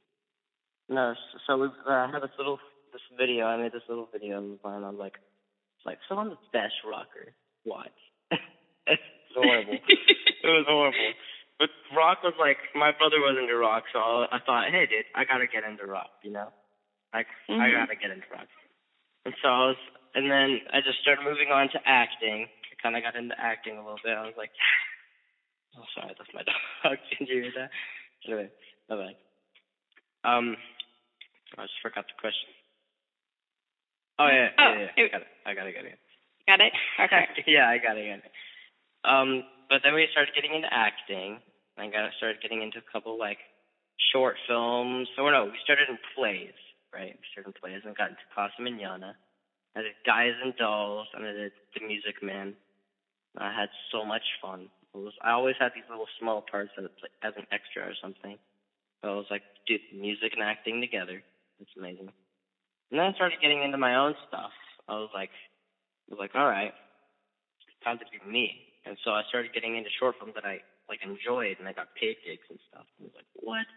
No, 0.89 1.13
so, 1.15 1.37
so 1.47 1.51
we, 1.57 1.67
uh, 1.87 2.09
I 2.09 2.11
had 2.11 2.21
this 2.21 2.35
little, 2.37 2.59
this 2.91 3.01
video. 3.17 3.45
I 3.45 3.55
made 3.55 3.71
this 3.71 3.87
little 3.87 4.09
video 4.11 4.37
of 4.41 4.59
mine. 4.65 4.83
I 4.83 4.89
was 4.89 4.99
like, 4.99 5.15
like, 5.85 5.99
so 6.09 6.17
I'm 6.17 6.29
the 6.29 6.41
best 6.51 6.73
rocker. 6.83 7.31
Watch. 7.63 7.93
it's 8.87 9.01
horrible. 9.35 9.73
it 9.87 10.49
was 10.49 10.65
horrible. 10.67 11.13
But 11.59 11.69
rock 11.95 12.23
was 12.23 12.33
like 12.39 12.57
my 12.75 12.91
brother 12.91 13.19
was 13.21 13.37
into 13.39 13.55
rock, 13.55 13.83
so 13.93 13.99
I 14.31 14.39
thought, 14.45 14.69
hey, 14.71 14.85
dude, 14.85 15.05
I 15.15 15.23
gotta 15.23 15.47
get 15.47 15.63
into 15.63 15.85
rock, 15.85 16.09
you 16.23 16.31
know, 16.31 16.51
like 17.13 17.27
I 17.49 17.53
Mhm. 17.69 17.73
gotta 17.73 17.95
get 17.95 18.11
into 18.11 18.27
rock. 18.31 18.47
And 19.25 19.35
so 19.41 19.47
I 19.47 19.65
was, 19.67 19.77
and 20.15 20.29
then 20.29 20.59
I 20.71 20.81
just 20.81 20.99
started 20.99 21.23
moving 21.23 21.51
on 21.51 21.69
to 21.69 21.79
acting. 21.87 22.49
I 22.71 22.75
kind 22.81 22.97
of 22.97 23.03
got 23.03 23.15
into 23.15 23.39
acting 23.39 23.77
a 23.77 23.81
little 23.83 23.99
bit. 24.03 24.17
I 24.17 24.25
was 24.25 24.35
like, 24.35 24.51
oh, 25.77 25.85
sorry, 25.95 26.13
that's 26.17 26.33
my 26.33 26.43
dog. 26.83 26.97
Did 27.17 27.29
you 27.29 27.43
hear 27.43 27.51
that? 27.55 27.69
Anyway, 28.25 28.49
bye 28.89 28.95
bye. 28.97 29.15
Um, 30.25 30.57
I 31.57 31.63
just 31.63 31.79
forgot 31.81 32.05
the 32.07 32.13
question. 32.19 32.49
Oh 34.19 34.27
yeah, 34.27 34.49
yeah, 34.57 34.67
Oh, 34.67 34.73
yeah, 34.73 34.89
it- 34.97 35.13
I 35.13 35.17
got 35.17 35.21
it. 35.21 35.27
I 35.45 35.53
got 35.53 35.67
it. 35.67 35.73
Got 35.75 35.85
it. 35.85 35.99
Got 36.47 36.61
it? 36.61 36.73
Okay. 36.99 37.43
yeah, 37.47 37.69
I 37.69 37.77
got 37.77 37.97
it. 37.97 38.07
Got 38.09 38.25
it. 38.25 38.31
Um, 39.03 39.43
but 39.69 39.81
then 39.83 39.93
we 39.93 40.07
started 40.11 40.33
getting 40.35 40.55
into 40.55 40.71
acting. 40.71 41.39
I 41.77 41.87
got 41.87 42.11
started 42.17 42.41
getting 42.41 42.61
into 42.61 42.79
a 42.79 42.87
couple 42.91 43.17
like 43.17 43.39
short 44.13 44.35
films. 44.47 45.07
Or 45.17 45.31
no, 45.31 45.45
we 45.45 45.59
started 45.63 45.89
in 45.89 45.97
plays, 46.15 46.55
right? 46.93 47.15
We 47.15 47.25
started 47.31 47.51
in 47.51 47.59
plays 47.59 47.81
and 47.85 47.95
got 47.95 48.09
into 48.15 48.27
Casa 48.35 48.61
Manana. 48.61 49.15
I 49.75 49.81
did 49.81 49.97
Guys 50.05 50.37
and 50.43 50.55
Dolls 50.55 51.07
and 51.15 51.25
I 51.25 51.31
did 51.33 51.51
The 51.73 51.85
Music 51.85 52.21
Man. 52.21 52.53
I 53.37 53.49
had 53.49 53.69
so 53.91 54.05
much 54.05 54.23
fun. 54.41 54.69
It 54.93 54.97
was, 54.97 55.13
I 55.23 55.31
always 55.31 55.55
had 55.59 55.71
these 55.73 55.89
little 55.89 56.05
small 56.19 56.45
parts 56.45 56.69
as, 56.77 56.85
as 57.23 57.33
an 57.35 57.47
extra 57.51 57.81
or 57.81 57.97
something. 57.99 58.37
So 59.01 59.09
I 59.09 59.15
was 59.15 59.25
like, 59.31 59.41
dude, 59.67 59.81
music 59.91 60.33
and 60.37 60.43
acting 60.43 60.79
together. 60.81 61.23
It's 61.59 61.73
amazing. 61.77 62.13
And 62.91 62.99
then 62.99 63.07
I 63.09 63.13
started 63.13 63.41
getting 63.41 63.63
into 63.63 63.77
my 63.77 63.95
own 63.95 64.13
stuff. 64.27 64.53
I 64.87 64.93
was 64.93 65.09
like, 65.15 65.31
I 65.31 66.13
was 66.13 66.19
like, 66.19 66.35
all 66.35 66.45
right, 66.45 66.73
time 67.83 67.97
to 67.97 68.05
be 68.05 68.21
me. 68.31 68.72
And 68.85 68.97
so 69.03 69.11
I 69.11 69.23
started 69.29 69.53
getting 69.53 69.77
into 69.77 69.89
short 69.99 70.15
films 70.19 70.35
that 70.35 70.45
I 70.45 70.59
like 70.89 70.99
enjoyed, 71.03 71.57
and 71.59 71.67
I 71.67 71.73
got 71.73 71.95
paid 71.95 72.19
gigs 72.25 72.43
and 72.49 72.59
stuff. 72.67 72.83
I 72.99 73.03
was 73.03 73.15
like, 73.15 73.29
what? 73.35 73.67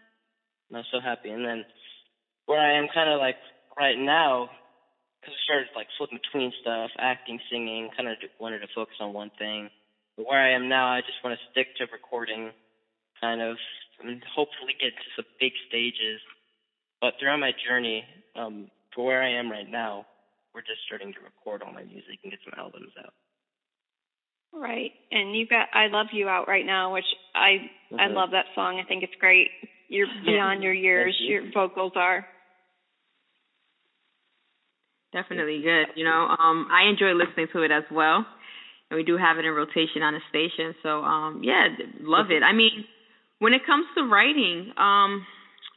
And 0.67 0.75
I 0.75 0.83
was 0.83 0.91
so 0.91 0.99
happy. 0.99 1.31
And 1.31 1.45
then 1.45 1.63
where 2.45 2.59
I 2.59 2.77
am 2.77 2.87
kind 2.93 3.09
of 3.09 3.19
like 3.19 3.39
right 3.79 3.97
now, 3.97 4.49
because 5.19 5.35
I 5.35 5.41
started 5.47 5.67
like 5.75 5.87
flipping 5.97 6.19
between 6.19 6.51
stuff, 6.59 6.91
acting, 6.99 7.39
singing, 7.51 7.89
kind 7.95 8.09
of 8.09 8.19
wanted 8.39 8.59
to 8.59 8.71
focus 8.75 8.99
on 8.99 9.13
one 9.13 9.31
thing. 9.39 9.69
But 10.17 10.27
where 10.27 10.41
I 10.41 10.55
am 10.55 10.67
now, 10.67 10.91
I 10.91 11.01
just 11.01 11.23
want 11.23 11.37
to 11.39 11.47
stick 11.51 11.75
to 11.77 11.87
recording, 11.91 12.51
kind 13.21 13.41
of, 13.41 13.55
and 14.03 14.21
hopefully 14.35 14.75
get 14.75 14.91
to 14.91 15.07
some 15.15 15.29
big 15.39 15.53
stages. 15.69 16.19
But 16.99 17.13
throughout 17.19 17.39
my 17.39 17.53
journey, 17.67 18.03
um, 18.35 18.67
for 18.93 19.05
where 19.05 19.23
I 19.23 19.37
am 19.37 19.51
right 19.51 19.69
now, 19.69 20.05
we're 20.53 20.65
just 20.65 20.81
starting 20.85 21.13
to 21.13 21.19
record 21.21 21.61
all 21.61 21.71
my 21.71 21.83
music 21.83 22.17
and 22.23 22.31
get 22.33 22.41
some 22.43 22.57
albums 22.57 22.91
out. 22.97 23.13
Right. 24.57 24.91
And 25.11 25.35
you 25.35 25.45
got 25.45 25.67
I 25.73 25.87
Love 25.87 26.07
You 26.11 26.27
out 26.27 26.47
right 26.47 26.65
now, 26.65 26.93
which 26.93 27.05
I 27.35 27.69
I 27.97 28.07
Mhm. 28.07 28.15
love 28.15 28.31
that 28.31 28.47
song. 28.55 28.79
I 28.79 28.83
think 28.83 29.03
it's 29.03 29.15
great. 29.15 29.51
You're 29.87 30.07
beyond 30.25 30.63
your 30.63 30.73
years. 30.73 31.15
you. 31.19 31.27
Your 31.29 31.51
vocals 31.51 31.93
are. 31.95 32.27
Definitely 35.13 35.61
good. 35.61 35.87
You 35.95 36.03
know, 36.05 36.35
um, 36.39 36.67
I 36.71 36.83
enjoy 36.89 37.13
listening 37.13 37.47
to 37.53 37.61
it 37.61 37.71
as 37.71 37.83
well, 37.89 38.25
and 38.89 38.97
we 38.97 39.03
do 39.03 39.15
have 39.15 39.37
it 39.37 39.45
in 39.45 39.51
rotation 39.53 40.03
on 40.03 40.13
the 40.13 40.21
station. 40.29 40.75
So, 40.83 41.03
um, 41.03 41.43
yeah, 41.43 41.69
love 42.01 42.29
it. 42.29 42.43
I 42.43 42.51
mean, 42.51 42.83
when 43.39 43.53
it 43.53 43.65
comes 43.65 43.85
to 43.95 44.03
writing, 44.03 44.73
um, 44.77 45.25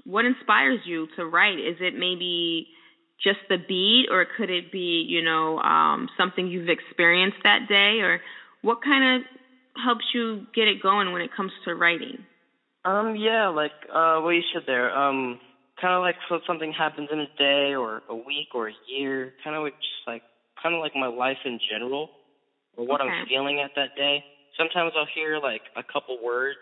what 0.05 0.25
inspires 0.25 0.81
you 0.85 1.07
to 1.17 1.25
write? 1.27 1.59
Is 1.61 1.77
it 1.81 1.95
maybe 1.95 2.67
just 3.23 3.39
the 3.49 3.59
beat, 3.59 4.09
or 4.11 4.25
could 4.37 4.51
it 4.51 4.73
be, 4.73 5.05
you 5.09 5.23
know, 5.23 5.59
um, 5.61 6.09
something 6.17 6.47
you've 6.49 6.69
experienced 6.69 7.39
that 7.45 7.69
day, 7.69 8.01
or 8.01 8.21
what 8.63 8.79
kind 8.83 9.23
of 9.23 9.27
helps 9.83 10.05
you 10.15 10.47
get 10.55 10.69
it 10.69 10.81
going 10.81 11.13
when 11.13 11.23
it 11.23 11.31
comes 11.35 11.53
to 11.65 11.75
writing? 11.75 12.27
Um, 12.85 13.15
yeah, 13.17 13.49
like 13.49 13.73
uh, 13.93 14.21
what 14.21 14.31
you 14.31 14.43
said 14.53 14.63
there. 14.67 14.91
Um, 14.97 15.39
kind 15.81 15.95
of 15.95 16.01
like 16.03 16.17
so 16.29 16.41
something 16.47 16.73
happens 16.73 17.09
in 17.13 17.21
a 17.21 17.29
day 17.39 17.75
or 17.75 18.03
a 18.09 18.15
week 18.15 18.49
or 18.55 18.69
a 18.69 18.75
year. 18.87 19.33
Kind 19.45 19.57
of 19.57 19.63
like 19.63 19.75
just 19.75 20.07
like 20.07 20.23
kind 20.63 20.75
of 20.75 20.81
like 20.81 20.95
my 20.95 21.07
life 21.09 21.39
in 21.45 21.59
general, 21.71 22.11
or 22.77 22.87
what 22.87 23.01
I'm 23.01 23.27
feeling 23.29 23.61
at 23.61 23.73
that 23.77 23.95
day. 23.95 24.25
Sometimes 24.57 24.93
I'll 24.97 25.09
hear 25.15 25.39
like 25.39 25.63
a 25.77 25.83
couple 25.93 26.19
words, 26.23 26.59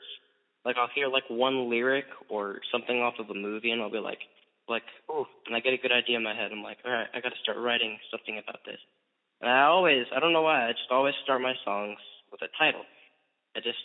like 0.64 0.76
I'll 0.76 0.90
hear 0.94 1.08
like 1.08 1.24
one 1.28 1.70
lyric 1.70 2.06
or 2.28 2.60
something 2.72 2.98
off 2.98 3.14
of 3.18 3.30
a 3.30 3.34
movie, 3.34 3.70
and 3.70 3.80
I'll 3.80 3.90
be 3.90 3.98
like, 3.98 4.20
like, 4.68 4.84
oh, 5.08 5.26
and 5.46 5.56
I 5.56 5.60
get 5.60 5.72
a 5.72 5.78
good 5.78 5.92
idea 5.92 6.16
in 6.16 6.22
my 6.22 6.34
head. 6.34 6.50
I'm 6.52 6.62
like, 6.62 6.78
all 6.84 6.92
right, 6.92 7.08
I 7.14 7.20
got 7.20 7.30
to 7.30 7.42
start 7.42 7.58
writing 7.58 7.98
something 8.10 8.38
about 8.38 8.60
this. 8.66 8.78
And 9.40 9.50
I 9.50 9.64
always, 9.64 10.06
I 10.14 10.20
don't 10.20 10.32
know 10.32 10.42
why, 10.42 10.66
I 10.66 10.72
just 10.72 10.90
always 10.90 11.14
start 11.22 11.40
my 11.40 11.54
songs 11.64 11.98
with 12.32 12.42
a 12.42 12.50
title. 12.58 12.82
I 13.56 13.60
just 13.60 13.78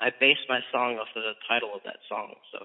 I 0.00 0.10
base 0.18 0.40
my 0.48 0.60
song 0.72 0.96
off 0.96 1.12
of 1.14 1.22
the 1.22 1.36
title 1.46 1.70
of 1.74 1.82
that 1.84 2.00
song. 2.08 2.34
So, 2.52 2.64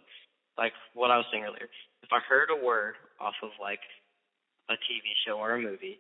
like 0.57 0.73
what 0.93 1.11
I 1.11 1.17
was 1.17 1.25
saying 1.31 1.43
earlier, 1.43 1.69
if 2.01 2.09
I 2.11 2.19
heard 2.23 2.49
a 2.49 2.65
word 2.65 2.95
off 3.19 3.35
of 3.43 3.51
like 3.61 3.83
a 4.69 4.73
TV 4.73 5.13
show 5.25 5.37
or 5.37 5.55
a 5.55 5.61
movie, 5.61 5.99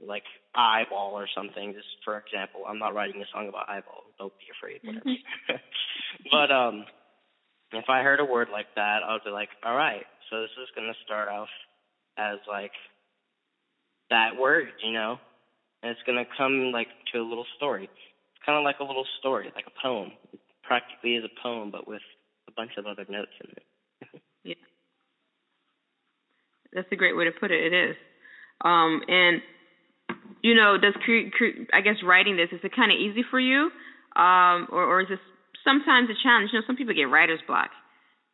like 0.00 0.24
eyeball 0.54 1.12
or 1.12 1.28
something, 1.34 1.72
just 1.74 1.88
for 2.04 2.18
example, 2.18 2.62
I'm 2.68 2.78
not 2.78 2.94
writing 2.94 3.20
a 3.20 3.28
song 3.32 3.48
about 3.48 3.68
eyeball. 3.68 4.04
Don't 4.18 4.32
be 4.38 4.46
afraid, 4.54 4.80
whatever. 4.84 5.12
but 6.32 6.50
um, 6.50 6.84
if 7.72 7.88
I 7.88 8.02
heard 8.02 8.20
a 8.20 8.24
word 8.24 8.48
like 8.52 8.72
that, 8.76 9.02
I 9.02 9.12
would 9.12 9.24
be 9.24 9.30
like, 9.30 9.50
all 9.64 9.76
right, 9.76 10.06
so 10.30 10.40
this 10.40 10.56
is 10.62 10.72
gonna 10.74 10.96
start 11.04 11.28
off 11.28 11.52
as 12.16 12.38
like 12.48 12.72
that 14.10 14.36
word, 14.38 14.68
you 14.84 14.92
know, 14.92 15.18
and 15.82 15.90
it's 15.92 16.00
gonna 16.06 16.24
come 16.36 16.72
like 16.72 16.88
to 17.12 17.20
a 17.20 17.26
little 17.28 17.46
story 17.56 17.84
It's 17.84 18.44
kind 18.46 18.58
of 18.58 18.64
like 18.64 18.80
a 18.80 18.84
little 18.84 19.06
story, 19.20 19.50
like 19.54 19.66
a 19.66 19.82
poem. 19.82 20.12
It 20.32 20.40
practically 20.64 21.16
is 21.16 21.24
a 21.24 21.42
poem, 21.42 21.70
but 21.70 21.88
with 21.88 22.02
a 22.48 22.52
bunch 22.52 22.72
of 22.78 22.86
other 22.86 23.06
notes 23.08 23.32
in 23.44 23.50
it. 23.52 23.64
Yeah, 24.44 24.54
that's 26.72 26.88
a 26.92 26.96
great 26.96 27.16
way 27.16 27.24
to 27.24 27.32
put 27.32 27.50
it. 27.50 27.72
It 27.72 27.90
is. 27.90 27.96
Um, 28.64 29.02
and 29.08 29.42
you 30.42 30.54
know, 30.54 30.78
does 30.78 30.94
cre- 31.04 31.30
cre- 31.32 31.66
I 31.72 31.80
guess 31.80 31.96
writing 32.04 32.36
this 32.36 32.50
is 32.52 32.60
it 32.64 32.74
kind 32.76 32.92
of 32.92 32.98
easy 32.98 33.24
for 33.30 33.40
you, 33.40 33.70
um, 34.16 34.68
or 34.70 34.84
or 34.84 35.00
is 35.02 35.08
this 35.08 35.20
sometimes 35.64 36.08
a 36.10 36.14
challenge? 36.22 36.50
You 36.52 36.60
know, 36.60 36.66
some 36.66 36.76
people 36.76 36.94
get 36.94 37.04
writer's 37.10 37.40
block, 37.46 37.70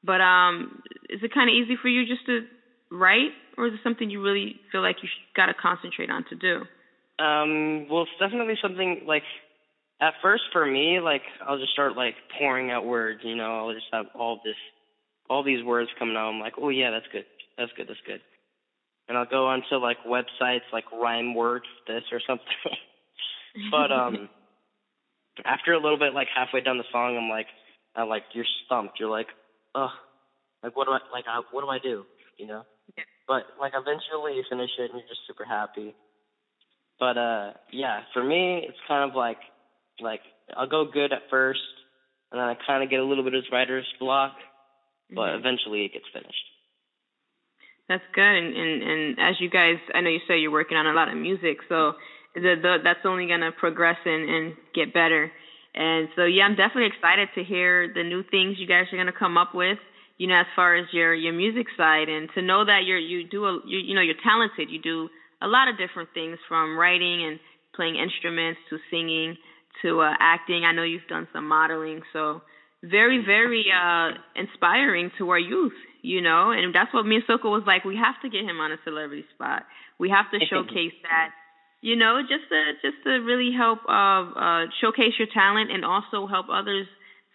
but 0.04 0.20
um, 0.20 0.82
is 1.10 1.20
it 1.22 1.34
kind 1.34 1.50
of 1.50 1.54
easy 1.54 1.76
for 1.80 1.88
you 1.88 2.06
just 2.06 2.26
to 2.26 2.42
write, 2.92 3.32
or 3.56 3.66
is 3.66 3.74
it 3.74 3.80
something 3.82 4.10
you 4.10 4.22
really 4.22 4.56
feel 4.70 4.82
like 4.82 4.96
you 5.02 5.08
got 5.34 5.46
to 5.46 5.54
concentrate 5.54 6.10
on 6.10 6.24
to 6.28 6.36
do? 6.36 6.62
Um, 7.22 7.88
well, 7.88 8.02
it's 8.02 8.18
definitely 8.20 8.54
something 8.60 9.02
like 9.06 9.22
at 10.00 10.14
first 10.20 10.42
for 10.52 10.66
me, 10.66 10.98
like 11.00 11.22
I'll 11.46 11.58
just 11.58 11.72
start 11.72 11.96
like 11.96 12.14
pouring 12.38 12.70
out 12.70 12.84
words. 12.84 13.20
You 13.22 13.36
know, 13.36 13.58
I'll 13.58 13.72
just 13.72 13.86
have 13.92 14.06
all 14.14 14.40
this, 14.44 14.56
all 15.30 15.44
these 15.44 15.64
words 15.64 15.88
coming 15.98 16.16
out. 16.16 16.28
I'm 16.30 16.40
like, 16.40 16.54
oh 16.60 16.68
yeah, 16.68 16.90
that's 16.90 17.06
good, 17.12 17.24
that's 17.56 17.70
good, 17.76 17.88
that's 17.88 18.00
good. 18.06 18.20
And 19.08 19.16
I'll 19.16 19.26
go 19.26 19.46
onto 19.46 19.76
like 19.76 19.98
websites 20.06 20.66
like 20.72 20.84
rhyme 20.92 21.34
words 21.34 21.66
this 21.86 22.02
or 22.10 22.20
something. 22.26 22.46
but 23.70 23.92
um, 23.92 24.28
after 25.44 25.72
a 25.72 25.80
little 25.80 25.98
bit, 25.98 26.14
like 26.14 26.28
halfway 26.34 26.60
down 26.60 26.78
the 26.78 26.84
song, 26.90 27.16
I'm 27.16 27.28
like, 27.28 27.46
I 27.94 28.02
like 28.02 28.24
you're 28.32 28.46
stumped. 28.66 28.98
You're 28.98 29.10
like, 29.10 29.28
ugh, 29.74 29.90
like 30.62 30.76
what 30.76 30.86
do 30.86 30.92
I 30.92 30.98
like? 31.12 31.24
I, 31.28 31.42
what 31.52 31.62
do 31.62 31.68
I 31.68 31.78
do? 31.78 32.04
You 32.38 32.46
know. 32.48 32.62
But 33.28 33.44
like 33.60 33.72
eventually 33.74 34.34
you 34.36 34.44
finish 34.48 34.70
it 34.78 34.90
and 34.90 35.00
you're 35.00 35.08
just 35.08 35.26
super 35.26 35.44
happy. 35.44 35.94
But 36.98 37.18
uh, 37.18 37.52
yeah, 37.72 38.02
for 38.12 38.22
me 38.24 38.64
it's 38.68 38.78
kind 38.88 39.08
of 39.08 39.16
like 39.16 39.38
like 40.00 40.20
I'll 40.56 40.68
go 40.68 40.84
good 40.84 41.12
at 41.12 41.22
first, 41.30 41.60
and 42.32 42.40
then 42.40 42.48
I 42.48 42.56
kind 42.66 42.82
of 42.82 42.90
get 42.90 43.00
a 43.00 43.04
little 43.04 43.24
bit 43.24 43.34
of 43.34 43.44
writer's 43.52 43.86
block, 44.00 44.34
but 45.14 45.34
Mhm. 45.34 45.38
eventually 45.38 45.84
it 45.86 45.92
gets 45.92 46.06
finished. 46.12 46.44
That's 47.88 48.04
good, 48.14 48.22
and, 48.22 48.56
and 48.56 48.82
and 48.82 49.20
as 49.20 49.40
you 49.40 49.50
guys, 49.50 49.76
I 49.94 50.00
know 50.00 50.10
you 50.10 50.20
say 50.28 50.38
you're 50.38 50.50
working 50.52 50.76
on 50.78 50.86
a 50.86 50.92
lot 50.92 51.08
of 51.08 51.16
music, 51.16 51.58
so 51.68 51.94
the, 52.34 52.54
the 52.60 52.78
that's 52.82 53.04
only 53.04 53.26
gonna 53.26 53.52
progress 53.52 53.98
and 54.04 54.28
and 54.28 54.56
get 54.74 54.94
better. 54.94 55.30
And 55.74 56.08
so 56.16 56.24
yeah, 56.24 56.44
I'm 56.44 56.54
definitely 56.54 56.86
excited 56.86 57.28
to 57.34 57.44
hear 57.44 57.92
the 57.92 58.02
new 58.04 58.22
things 58.30 58.58
you 58.58 58.66
guys 58.66 58.86
are 58.92 58.96
gonna 58.96 59.12
come 59.12 59.36
up 59.36 59.54
with. 59.54 59.78
You 60.18 60.28
know, 60.28 60.40
as 60.40 60.46
far 60.54 60.76
as 60.76 60.86
your 60.92 61.14
your 61.14 61.32
music 61.32 61.66
side, 61.76 62.08
and 62.08 62.28
to 62.34 62.42
know 62.42 62.64
that 62.64 62.84
you're 62.84 62.98
you 62.98 63.28
do 63.28 63.44
a 63.44 63.60
you 63.66 63.78
you 63.78 63.94
know 63.94 64.02
you're 64.02 64.22
talented. 64.22 64.70
You 64.70 64.80
do 64.80 65.08
a 65.40 65.48
lot 65.48 65.68
of 65.68 65.78
different 65.78 66.10
things 66.14 66.38
from 66.48 66.78
writing 66.78 67.24
and 67.24 67.40
playing 67.74 67.96
instruments 67.96 68.60
to 68.70 68.78
singing 68.90 69.36
to 69.82 70.00
uh, 70.00 70.12
acting. 70.20 70.64
I 70.64 70.72
know 70.72 70.82
you've 70.84 71.08
done 71.08 71.26
some 71.32 71.48
modeling, 71.48 72.02
so 72.12 72.42
very 72.82 73.22
very 73.24 73.66
uh 73.70 74.10
inspiring 74.34 75.10
to 75.16 75.30
our 75.30 75.38
youth 75.38 75.72
you 76.02 76.20
know 76.20 76.50
and 76.50 76.74
that's 76.74 76.92
what 76.92 77.06
me 77.06 77.16
and 77.16 77.24
Soko 77.26 77.50
was 77.50 77.62
like 77.66 77.84
we 77.84 77.96
have 77.96 78.20
to 78.22 78.28
get 78.28 78.42
him 78.42 78.58
on 78.58 78.72
a 78.72 78.76
celebrity 78.82 79.24
spot 79.34 79.62
we 79.98 80.10
have 80.10 80.26
to 80.32 80.44
showcase 80.50 80.92
that 81.02 81.30
you 81.80 81.94
know 81.94 82.20
just 82.22 82.50
to 82.50 82.72
just 82.82 83.02
to 83.04 83.22
really 83.22 83.52
help 83.56 83.78
uh 83.88 84.26
uh 84.34 84.66
showcase 84.80 85.14
your 85.18 85.28
talent 85.32 85.70
and 85.70 85.84
also 85.84 86.26
help 86.26 86.46
others 86.52 86.86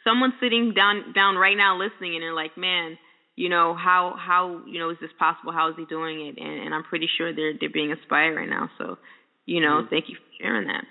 someone 0.08 0.34
sitting 0.40 0.74
down 0.74 1.12
down 1.14 1.36
right 1.36 1.58
now 1.58 1.78
listening 1.78 2.16
and 2.16 2.22
they're 2.24 2.34
like 2.34 2.56
man 2.58 2.98
you 3.36 3.50
know 3.50 3.76
how 3.76 4.16
how 4.18 4.62
you 4.66 4.80
know 4.80 4.90
is 4.90 4.98
this 5.02 5.12
possible 5.20 5.52
how 5.52 5.70
is 5.70 5.76
he 5.76 5.86
doing 5.86 6.26
it 6.28 6.36
and, 6.38 6.60
and 6.64 6.74
i'm 6.74 6.84
pretty 6.84 7.10
sure 7.18 7.34
they're 7.34 7.54
they're 7.60 7.70
being 7.70 7.92
inspired 7.92 8.36
right 8.36 8.50
now 8.50 8.70
so 8.78 8.98
you 9.46 9.60
know 9.62 9.84
Mhm. 9.84 9.90
thank 9.90 10.10
you 10.10 10.16
for 10.16 10.44
sharing 10.44 10.68
that 10.68 10.86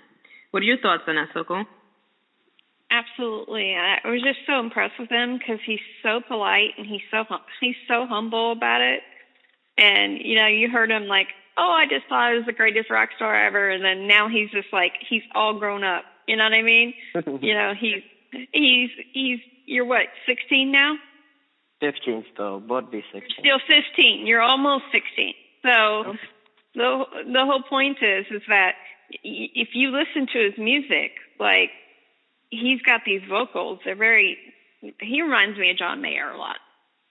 what 0.51 0.61
are 0.61 0.65
your 0.65 0.77
thoughts 0.77 1.03
on 1.07 1.15
that 1.15 1.29
Soko? 1.33 1.65
Absolutely. 2.89 3.75
I 3.75 3.99
I 4.03 4.09
was 4.09 4.21
just 4.21 4.39
so 4.47 4.59
impressed 4.59 4.97
with 4.97 5.09
him 5.09 5.37
because 5.37 5.59
he's 5.65 5.81
so 6.01 6.21
polite 6.25 6.73
and 6.77 6.87
he's 6.87 7.01
so 7.11 7.25
hum- 7.27 7.41
he's 7.59 7.75
so 7.87 8.05
humble 8.07 8.53
about 8.53 8.81
it. 8.81 9.03
And 9.77 10.19
you 10.23 10.35
know, 10.35 10.47
you 10.47 10.69
heard 10.69 10.89
him 10.89 11.05
like, 11.07 11.27
"Oh, 11.57 11.69
I 11.69 11.85
just 11.85 12.07
thought 12.07 12.31
I 12.31 12.33
was 12.35 12.45
the 12.45 12.53
greatest 12.53 12.89
rock 12.89 13.09
star 13.15 13.35
ever," 13.45 13.69
and 13.69 13.83
then 13.83 14.07
now 14.07 14.29
he's 14.29 14.49
just 14.51 14.71
like 14.71 14.93
he's 15.09 15.23
all 15.35 15.53
grown 15.53 15.83
up. 15.83 16.05
You 16.27 16.37
know 16.37 16.45
what 16.45 16.53
I 16.53 16.61
mean? 16.61 16.93
you 17.41 17.53
know, 17.53 17.73
he's 17.77 18.03
he's 18.51 18.89
he's 19.13 19.39
you're 19.65 19.85
what 19.85 20.05
16 20.25 20.71
now? 20.71 20.95
Fifteen 21.79 22.25
still, 22.33 22.59
but 22.59 22.91
be 22.91 23.03
sixteen. 23.13 23.35
Still 23.39 23.59
15. 23.67 24.25
You're 24.25 24.41
almost 24.41 24.85
16. 24.91 25.33
So 25.63 26.15
the 26.73 27.03
the 27.31 27.45
whole 27.45 27.61
point 27.61 27.97
is 28.01 28.25
is 28.31 28.41
that 28.47 28.73
if 29.23 29.69
you 29.73 29.91
listen 29.91 30.27
to 30.33 30.39
his 30.39 30.57
music, 30.57 31.11
like 31.39 31.69
he's 32.49 32.81
got 32.81 33.01
these 33.05 33.21
vocals. 33.29 33.79
They're 33.85 33.95
very. 33.95 34.37
He 35.01 35.21
reminds 35.21 35.57
me 35.57 35.71
of 35.71 35.77
John 35.77 36.01
Mayer 36.01 36.29
a 36.31 36.37
lot. 36.37 36.57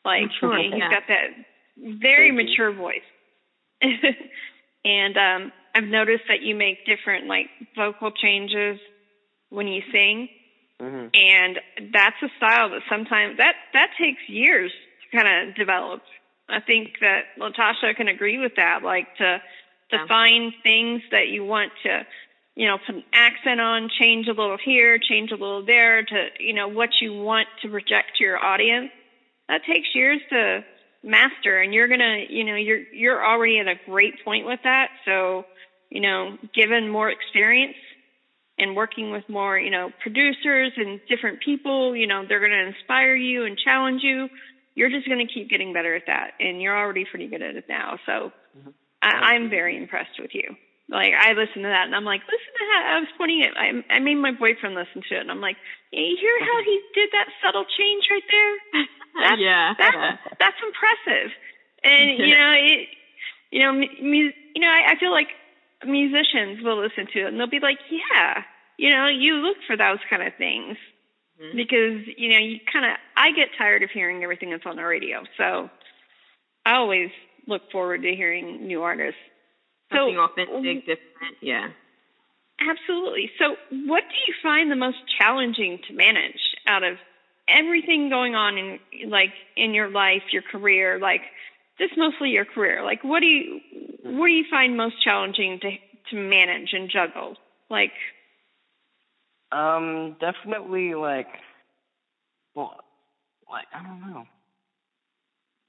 Like 0.04 0.30
Sure, 0.38 0.56
he's 0.56 0.73
yeah. 0.76 0.90
got 0.90 1.02
that 1.08 1.28
very 1.76 2.30
Thank 2.30 2.49
you. 2.49 2.64
mature 2.64 2.73
voice. 2.73 3.00
and 4.85 5.16
um, 5.16 5.52
I've 5.75 5.85
noticed 5.85 6.25
that 6.28 6.42
you 6.42 6.54
make 6.54 6.87
different 6.87 7.26
like 7.26 7.46
vocal 7.76 8.11
changes 8.12 8.78
when 9.50 9.66
you 9.68 9.82
sing 9.92 10.28
hmm 10.80 11.06
and 11.14 11.61
that's 11.92 12.16
a 12.23 12.28
style 12.37 12.71
that 12.71 12.83
sometimes 12.88 13.37
that 13.38 13.54
that 13.73 13.88
takes 13.99 14.23
years 14.28 14.73
to 15.11 15.16
kind 15.18 15.49
of 15.49 15.54
develop. 15.54 16.02
I 16.49 16.61
think 16.61 16.92
that 17.00 17.23
Latasha 17.38 17.95
can 17.97 18.09
agree 18.09 18.38
with 18.38 18.52
that. 18.56 18.83
Like 18.83 19.09
to 19.18 19.40
to 19.90 19.97
Yeah. 19.97 20.06
find 20.06 20.52
things 20.62 21.02
that 21.11 21.29
you 21.29 21.44
want 21.44 21.72
to, 21.85 22.05
you 22.57 22.66
know, 22.66 22.79
put 22.79 22.96
an 22.96 23.05
accent 23.12 23.61
on, 23.61 23.88
change 23.88 24.27
a 24.29 24.33
little 24.33 24.59
here, 24.62 24.98
change 24.98 25.31
a 25.31 25.37
little 25.37 25.62
there, 25.64 26.03
to 26.03 26.29
you 26.38 26.53
know 26.55 26.68
what 26.68 26.90
you 27.00 27.14
want 27.14 27.48
to 27.62 27.68
project 27.68 28.16
to 28.16 28.24
your 28.24 28.42
audience. 28.44 28.92
That 29.48 29.62
takes 29.64 29.88
years 29.94 30.20
to 30.31 30.64
master, 31.03 31.61
and 31.61 31.72
you're 31.72 31.88
gonna, 31.88 32.24
you 32.29 32.44
know, 32.44 32.57
you're 32.57 32.83
you're 32.90 33.24
already 33.24 33.59
at 33.59 33.68
a 33.68 33.77
great 33.87 34.16
point 34.24 34.46
with 34.46 34.61
that. 34.64 34.88
So, 35.05 35.44
you 35.90 36.00
know, 36.00 36.37
given 36.55 36.88
more 36.88 37.11
experience 37.11 37.77
and 38.59 38.75
working 38.77 39.11
with 39.11 39.29
more, 39.29 39.59
you 39.59 39.71
know, 39.71 39.90
producers 40.01 40.73
and 40.77 41.01
different 41.09 41.40
people, 41.40 41.95
you 41.95 42.07
know, 42.07 42.25
they're 42.27 42.40
going 42.40 42.53
to 42.53 42.66
inspire 42.69 43.14
you 43.14 43.45
and 43.45 43.59
challenge 43.59 44.03
you. 44.03 44.29
You're 44.75 44.90
just 44.90 45.07
going 45.09 45.27
to 45.27 45.33
keep 45.33 45.49
getting 45.49 45.73
better 45.73 45.95
at 45.95 46.05
that, 46.07 46.33
and 46.40 46.61
you're 46.61 46.77
already 46.77 47.05
pretty 47.05 47.29
good 47.29 47.42
at 47.42 47.57
it 47.57 47.64
now. 47.69 47.99
So 48.07 48.33
Mhm. 48.57 48.73
I, 49.03 49.35
I'm 49.35 49.49
very 49.51 49.77
impressed 49.77 50.19
with 50.19 50.35
you. 50.35 50.57
Like 50.88 51.14
I 51.14 51.33
listened 51.33 51.64
to 51.64 51.69
that, 51.69 51.87
and 51.87 51.95
I'm 51.95 52.05
like, 52.05 52.23
listen 52.23 52.53
to 52.59 52.64
how 52.73 52.97
I 52.97 53.01
was 53.01 53.09
pointing 53.19 53.40
it. 53.42 53.53
I, 53.57 53.73
I 53.90 53.99
made 53.99 54.14
my 54.16 54.31
boyfriend 54.33 54.75
listen 54.77 55.03
to 55.09 55.16
it, 55.16 55.21
and 55.21 55.31
I'm 55.31 55.40
like, 55.40 55.57
yeah, 55.90 56.01
you 56.01 56.16
hear 56.21 56.38
how 56.40 56.62
he 56.64 56.81
did 56.95 57.11
that 57.12 57.29
subtle 57.42 57.64
change 57.64 58.05
right 58.11 58.23
there? 58.31 58.85
That's, 59.19 59.40
yeah 59.40 59.73
that's 59.79 59.97
that's 60.38 60.57
impressive. 60.62 61.33
And 61.83 62.19
you 62.29 62.37
know, 62.37 62.53
it, 62.53 62.88
you 63.51 63.61
know, 63.61 63.73
mu- 63.73 64.33
you 64.55 64.61
know, 64.61 64.69
I, 64.69 64.92
I 64.92 64.97
feel 65.01 65.11
like 65.11 65.29
musicians 65.84 66.62
will 66.62 66.80
listen 66.80 67.06
to 67.12 67.20
it 67.20 67.26
and 67.28 67.38
they'll 67.40 67.46
be 67.50 67.60
like, 67.60 67.78
yeah, 67.90 68.42
you 68.78 68.90
know, 68.90 69.08
you 69.08 69.34
look 69.34 69.56
for 69.66 69.76
those 69.76 69.98
kind 70.08 70.22
of 70.22 70.34
things 70.36 70.76
Mhm. 71.40 71.54
because 71.54 72.06
you 72.16 72.30
know, 72.30 72.38
you 72.38 72.60
kind 72.72 72.84
of. 72.86 72.92
I 73.16 73.32
get 73.32 73.48
tired 73.58 73.82
of 73.82 73.90
hearing 73.90 74.22
everything 74.22 74.50
that's 74.50 74.64
on 74.64 74.76
the 74.76 74.84
radio, 74.84 75.22
so 75.36 75.68
I 76.64 76.74
always 76.76 77.10
look 77.46 77.70
forward 77.70 78.02
to 78.02 78.14
hearing 78.14 78.66
new 78.66 78.82
artists. 78.82 79.20
something 79.92 80.14
so, 80.16 80.20
authentic 80.22 80.80
different 80.86 81.36
yeah 81.42 81.68
Absolutely. 82.58 83.30
So, 83.38 83.56
what 83.86 84.02
do 84.08 84.14
you 84.26 84.34
find 84.42 84.70
the 84.70 84.76
most 84.76 84.96
challenging 85.18 85.78
to 85.88 85.92
manage 85.92 86.40
out 86.66 86.82
of 86.84 86.96
everything 87.48 88.08
going 88.08 88.34
on 88.34 88.56
in 88.56 88.80
like 89.10 89.32
in 89.56 89.74
your 89.74 89.88
life, 89.90 90.22
your 90.32 90.42
career, 90.42 90.98
like 90.98 91.20
just 91.78 91.94
mostly 91.96 92.30
your 92.30 92.44
career? 92.44 92.82
Like, 92.84 93.04
what 93.04 93.20
do 93.20 93.26
you 93.26 93.60
what 94.02 94.26
do 94.26 94.32
you 94.32 94.44
find 94.50 94.76
most 94.76 95.02
challenging 95.02 95.58
to 95.60 95.70
to 96.10 96.16
manage 96.16 96.72
and 96.72 96.90
juggle? 96.90 97.36
Like, 97.70 97.92
Um, 99.52 100.16
definitely 100.20 100.94
like, 100.94 101.28
well, 102.54 102.76
like 103.50 103.66
I 103.74 103.82
don't 103.82 104.00
know. 104.00 104.24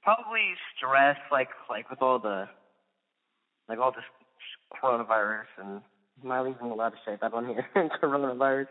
Probably 0.02 0.54
stress, 0.76 1.18
like 1.30 1.48
like 1.68 1.90
with 1.90 2.02
all 2.02 2.18
the, 2.18 2.48
like 3.68 3.78
all 3.78 3.92
this 3.92 4.04
coronavirus 4.82 5.46
and 5.58 5.82
am 6.24 6.32
I 6.32 6.40
even 6.48 6.66
allowed 6.72 6.90
to 6.90 6.96
say 7.06 7.16
that 7.20 7.32
on 7.32 7.46
here? 7.46 7.66
coronavirus 8.02 8.68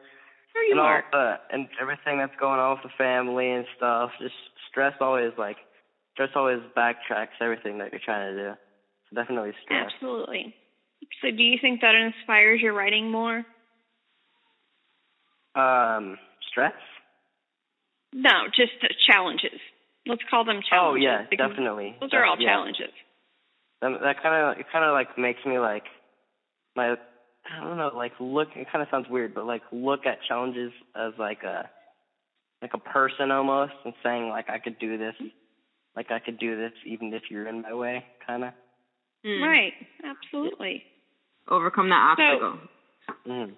there 0.54 0.64
you 0.66 0.72
and 0.72 0.80
all 0.80 0.86
are. 0.88 1.04
the 1.12 1.36
and 1.52 1.68
everything 1.82 2.18
that's 2.20 2.36
going 2.40 2.60
on 2.60 2.72
with 2.78 2.84
the 2.84 2.98
family 2.98 3.52
and 3.52 3.66
stuff. 3.78 4.12
Just 4.20 4.36
stress 4.70 4.94
always 5.00 5.34
like 5.38 5.58
stress 6.18 6.30
always 6.36 6.60
backtracks 6.76 7.38
everything 7.40 7.78
that 7.78 7.92
you're 7.92 8.02
trying 8.04 8.36
to 8.36 8.44
do. 8.44 8.54
So 9.10 9.22
definitely 9.22 9.52
stress. 9.64 9.92
Absolutely. 9.94 10.56
So, 11.22 11.30
do 11.30 11.44
you 11.44 11.60
think 11.62 11.82
that 11.82 11.94
inspires 11.94 12.60
your 12.60 12.74
writing 12.74 13.12
more? 13.12 13.46
Um, 15.54 16.18
stress. 16.50 16.74
No, 18.14 18.48
just 18.48 18.74
challenges. 19.08 19.60
Let's 20.08 20.24
call 20.28 20.44
them 20.44 20.62
challenges. 20.68 21.08
Oh 21.08 21.32
yeah, 21.32 21.48
definitely. 21.50 21.96
Those 22.02 22.10
are 22.14 22.26
all 22.26 22.38
yeah. 22.40 22.48
challenges. 22.48 22.92
That, 23.82 23.92
that 24.02 24.24
kind 24.24 24.36
of 24.36 24.60
it 24.60 24.66
kind 24.72 24.86
of 24.86 24.94
like 24.94 25.20
makes 25.20 25.46
me 25.46 25.60
like 25.60 25.84
my 26.76 26.96
I 27.46 27.64
don't 27.64 27.78
know 27.78 27.92
like 27.96 28.14
look 28.20 28.50
it 28.56 28.68
kind 28.72 28.82
of 28.82 28.88
sounds 28.90 29.06
weird 29.08 29.36
but 29.36 29.46
like 29.46 29.62
look 29.72 30.08
at 30.08 30.18
challenges 30.28 30.72
as 30.96 31.14
like 31.20 31.44
a 31.44 31.70
like 32.64 32.72
a 32.74 32.80
person 32.80 33.30
almost 33.30 33.74
and 33.86 33.94
saying 34.02 34.30
like 34.30 34.50
I 34.50 34.58
could 34.58 34.80
do 34.80 34.98
this 34.98 35.14
like 35.98 36.12
I 36.12 36.20
could 36.20 36.38
do 36.38 36.56
this 36.56 36.72
even 36.86 37.14
if 37.14 37.24
you're 37.30 37.48
in 37.48 37.62
my 37.64 37.74
way 37.74 38.06
kind 38.26 38.46
of 38.46 38.54
Mm. 39.26 39.42
Right. 39.42 39.74
Absolutely. 40.06 40.86
overcome 41.50 41.90
that 41.90 42.16
obstacle 42.20 42.60
mm. 43.28 43.56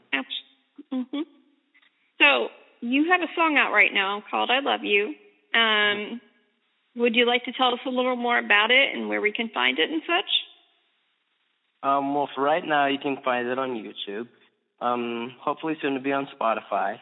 hmm 0.92 1.22
So 2.18 2.50
you 2.82 3.12
have 3.12 3.22
a 3.22 3.28
song 3.36 3.58
out 3.58 3.74
right 3.74 3.94
now 3.94 4.24
called 4.32 4.50
"I 4.50 4.60
Love 4.60 4.84
You." 4.84 5.14
Um, 5.54 6.22
would 6.96 7.16
you 7.16 7.26
like 7.28 7.44
to 7.44 7.52
tell 7.52 7.74
us 7.74 7.80
a 7.86 7.90
little 7.90 8.16
more 8.16 8.38
about 8.40 8.72
it 8.72 8.96
and 8.96 9.10
where 9.10 9.22
we 9.22 9.32
can 9.34 9.50
find 9.50 9.78
it 9.80 9.90
and 9.92 10.02
such? 10.08 10.30
um 11.84 12.16
well 12.16 12.30
for 12.34 12.42
right 12.44 12.66
now 12.66 12.88
you 12.88 12.98
can 13.00 13.18
find 13.24 13.48
it 13.48 13.60
on 13.60 13.72
YouTube 13.72 14.28
um 14.82 15.34
hopefully 15.40 15.78
soon 15.82 15.94
to 15.94 16.00
be 16.00 16.12
on 16.14 16.28
Spotify 16.42 16.98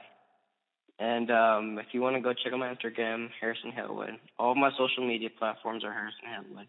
and 1.00 1.30
um 1.32 1.80
if 1.80 1.88
you 1.94 2.02
want 2.02 2.16
to 2.16 2.22
go 2.22 2.34
check 2.34 2.54
out 2.54 2.60
my 2.60 2.74
Instagram 2.74 3.30
Harrison 3.40 3.72
Halewood 3.72 4.18
all 4.40 4.52
of 4.52 4.58
my 4.58 4.72
social 4.78 5.08
media 5.08 5.30
platforms 5.38 5.84
are 5.84 5.94
Harrison 5.94 6.26
Halewood 6.30 6.68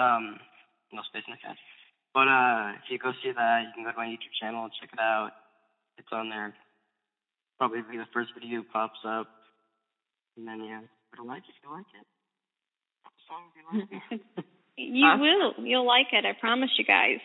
um 0.00 0.38
no 0.92 1.00
space 1.08 1.24
in 1.26 1.32
the 1.32 1.40
cat. 1.40 1.56
But 2.14 2.28
uh, 2.28 2.76
if 2.76 2.84
you 2.92 2.98
go 2.98 3.12
see 3.24 3.32
that, 3.32 3.64
you 3.64 3.72
can 3.74 3.84
go 3.84 3.90
to 3.92 3.96
my 3.96 4.04
YouTube 4.04 4.36
channel 4.38 4.64
and 4.64 4.72
check 4.78 4.90
it 4.92 5.00
out. 5.00 5.30
It's 5.96 6.08
on 6.12 6.28
there. 6.28 6.52
Probably 7.58 7.80
be 7.80 7.96
the 7.96 8.04
first 8.12 8.30
video 8.36 8.62
pops 8.70 9.00
up. 9.06 9.26
And 10.36 10.46
then 10.46 10.64
yeah, 10.64 10.80
But 11.10 11.20
I 11.20 11.24
like 11.24 11.42
it. 11.48 11.56
You 11.64 11.72
like 11.72 11.88
it? 11.96 12.06
Song 13.28 13.48
if 13.48 13.56
you 13.56 13.64
like 13.80 14.20
it. 14.36 14.44
You 14.76 15.06
Us. 15.06 15.20
will. 15.20 15.64
You'll 15.64 15.86
like 15.86 16.08
it. 16.12 16.24
I 16.24 16.32
promise 16.38 16.70
you 16.78 16.84
guys. 16.84 17.20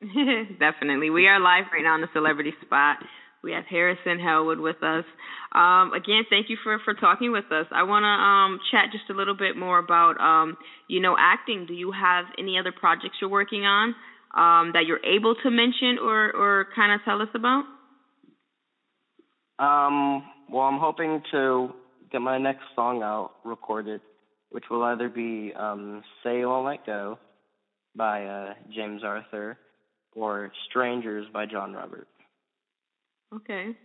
Definitely. 0.58 1.10
We 1.10 1.26
are 1.26 1.40
live 1.40 1.64
right 1.72 1.82
now 1.82 1.94
on 1.94 2.00
the 2.00 2.08
Celebrity 2.12 2.52
Spot. 2.64 2.98
We 3.44 3.52
have 3.52 3.64
Harrison 3.68 4.18
Halewood 4.18 4.60
with 4.62 4.82
us. 4.82 5.04
Um, 5.52 5.92
again, 5.92 6.24
thank 6.30 6.48
you 6.48 6.56
for, 6.64 6.80
for 6.84 6.94
talking 6.94 7.30
with 7.30 7.44
us. 7.52 7.66
I 7.70 7.82
want 7.82 8.02
to 8.02 8.08
um, 8.08 8.58
chat 8.70 8.90
just 8.90 9.10
a 9.10 9.12
little 9.12 9.36
bit 9.36 9.56
more 9.56 9.78
about, 9.78 10.18
um, 10.18 10.56
you 10.88 11.00
know, 11.00 11.14
acting. 11.18 11.66
Do 11.66 11.74
you 11.74 11.92
have 11.92 12.24
any 12.38 12.58
other 12.58 12.72
projects 12.72 13.16
you're 13.20 13.30
working 13.30 13.64
on 13.64 13.94
um, 14.34 14.72
that 14.72 14.86
you're 14.86 15.04
able 15.04 15.34
to 15.42 15.50
mention 15.50 15.98
or, 16.02 16.32
or 16.32 16.66
kind 16.74 16.92
of 16.92 17.04
tell 17.04 17.20
us 17.20 17.28
about? 17.34 17.64
Um, 19.58 20.24
well, 20.50 20.62
I'm 20.62 20.80
hoping 20.80 21.22
to 21.30 21.68
get 22.10 22.20
my 22.20 22.38
next 22.38 22.62
song 22.74 23.02
out 23.02 23.32
recorded, 23.44 24.00
which 24.50 24.64
will 24.70 24.82
either 24.82 25.08
be 25.08 25.52
um, 25.56 26.02
"Say 26.22 26.38
You 26.38 26.48
Won't 26.48 26.66
Let 26.66 26.86
Go" 26.86 27.18
by 27.94 28.24
uh, 28.24 28.54
James 28.74 29.02
Arthur 29.04 29.56
or 30.16 30.50
"Strangers" 30.68 31.26
by 31.32 31.46
John 31.46 31.72
Robert. 31.72 32.08
Okay. 33.36 33.76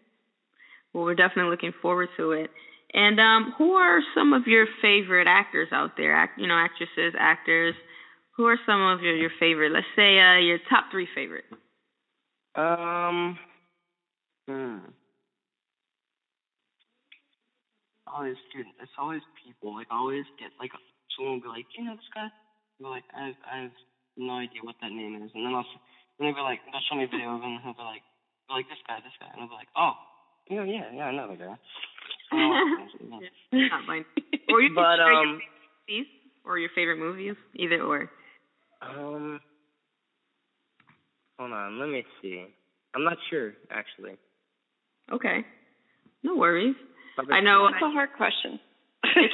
Well, 0.93 1.03
we're 1.03 1.15
definitely 1.15 1.51
looking 1.51 1.73
forward 1.81 2.09
to 2.17 2.31
it. 2.31 2.49
And 2.93 3.19
um, 3.19 3.53
who 3.57 3.73
are 3.73 3.99
some 4.15 4.33
of 4.33 4.47
your 4.47 4.65
favorite 4.81 5.27
actors 5.27 5.69
out 5.71 5.91
there? 5.97 6.15
Act, 6.15 6.39
you 6.39 6.47
know, 6.47 6.55
actresses, 6.55 7.13
actors. 7.19 7.75
Who 8.38 8.45
are 8.45 8.57
some 8.65 8.81
of 8.81 9.01
your, 9.01 9.15
your 9.15 9.31
favorite? 9.39 9.71
Let's 9.71 9.85
say 9.95 10.19
uh, 10.19 10.38
your 10.38 10.57
top 10.69 10.85
three 10.91 11.07
favorite. 11.13 11.45
Um, 12.55 13.38
hmm. 14.47 14.77
Always, 18.07 18.38
dude, 18.51 18.65
it's 18.81 18.91
always 18.97 19.21
people. 19.45 19.75
Like, 19.75 19.88
I 19.91 19.97
always 19.97 20.25
get 20.39 20.49
like 20.59 20.71
someone 21.15 21.35
will 21.35 21.41
be 21.41 21.47
like, 21.47 21.67
"You 21.77 21.85
know 21.85 21.93
this 21.93 22.09
guy?" 22.15 22.25
I'll 22.81 22.89
like, 22.89 23.03
"I 23.13 23.27
have, 23.27 23.35
I 23.45 23.57
have 23.69 23.75
no 24.17 24.33
idea 24.33 24.63
what 24.63 24.75
that 24.81 24.89
name 24.89 25.21
is," 25.21 25.29
and 25.35 25.45
then 25.45 25.53
I'll, 25.53 25.65
then 26.17 26.25
they'll 26.27 26.33
be 26.33 26.41
like, 26.41 26.59
they'll 26.65 26.81
show 26.89 26.97
me 26.97 27.03
a 27.03 27.07
video 27.07 27.35
of 27.35 27.41
him, 27.41 27.53
and 27.53 27.62
he'll 27.62 27.77
be 27.77 27.85
like, 27.85 28.01
like 28.49 28.67
this 28.69 28.81
guy, 28.88 28.97
this 29.03 29.13
guy, 29.19 29.27
and 29.31 29.41
I'll 29.41 29.47
be 29.47 29.55
like, 29.55 29.67
"Oh, 29.75 29.93
you 30.47 30.57
know, 30.57 30.63
yeah, 30.63 30.89
yeah, 30.93 31.05
I 31.05 31.12
know 31.12 31.27
the 31.29 31.38
guy." 31.38 31.55
So, 32.29 32.38
yeah. 33.51 33.67
Not 33.69 33.85
mine. 33.88 34.05
Or 34.49 34.62
you 34.62 34.73
But, 34.73 34.97
share 34.97 35.12
your 35.12 35.21
um, 35.21 35.39
favorite 35.39 35.88
movies 35.88 36.07
or 36.45 36.57
your 36.57 36.69
favorite 36.75 36.97
movies, 36.99 37.35
either 37.55 37.81
or. 37.81 38.09
Um, 38.81 39.39
hold 41.38 41.51
on, 41.51 41.79
let 41.79 41.89
me 41.89 42.03
see. 42.21 42.45
I'm 42.95 43.03
not 43.03 43.17
sure 43.29 43.53
actually. 43.71 44.17
Okay. 45.12 45.45
No 46.23 46.35
worries. 46.35 46.75
I 47.31 47.41
know. 47.41 47.67
That's 47.71 47.83
a 47.83 47.91
hard 47.91 48.09
question. 48.15 48.59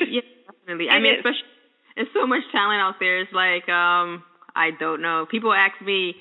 yeah, 0.10 0.21
definitely. 0.47 0.89
I 0.91 0.99
mean, 0.99 1.15
especially 1.15 1.49
there's 1.95 2.08
so 2.13 2.28
much 2.28 2.41
talent 2.51 2.82
out 2.82 2.95
there. 2.99 3.21
It's 3.21 3.34
like 3.34 3.67
um, 3.69 4.23
I 4.56 4.71
don't 4.80 5.01
know. 5.01 5.25
People 5.30 5.54
ask 5.54 5.80
me, 5.82 6.15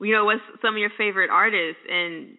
you 0.00 0.12
know, 0.12 0.24
what's 0.24 0.42
some 0.62 0.74
of 0.74 0.78
your 0.78 0.90
favorite 0.96 1.30
artists, 1.30 1.80
and 1.90 2.36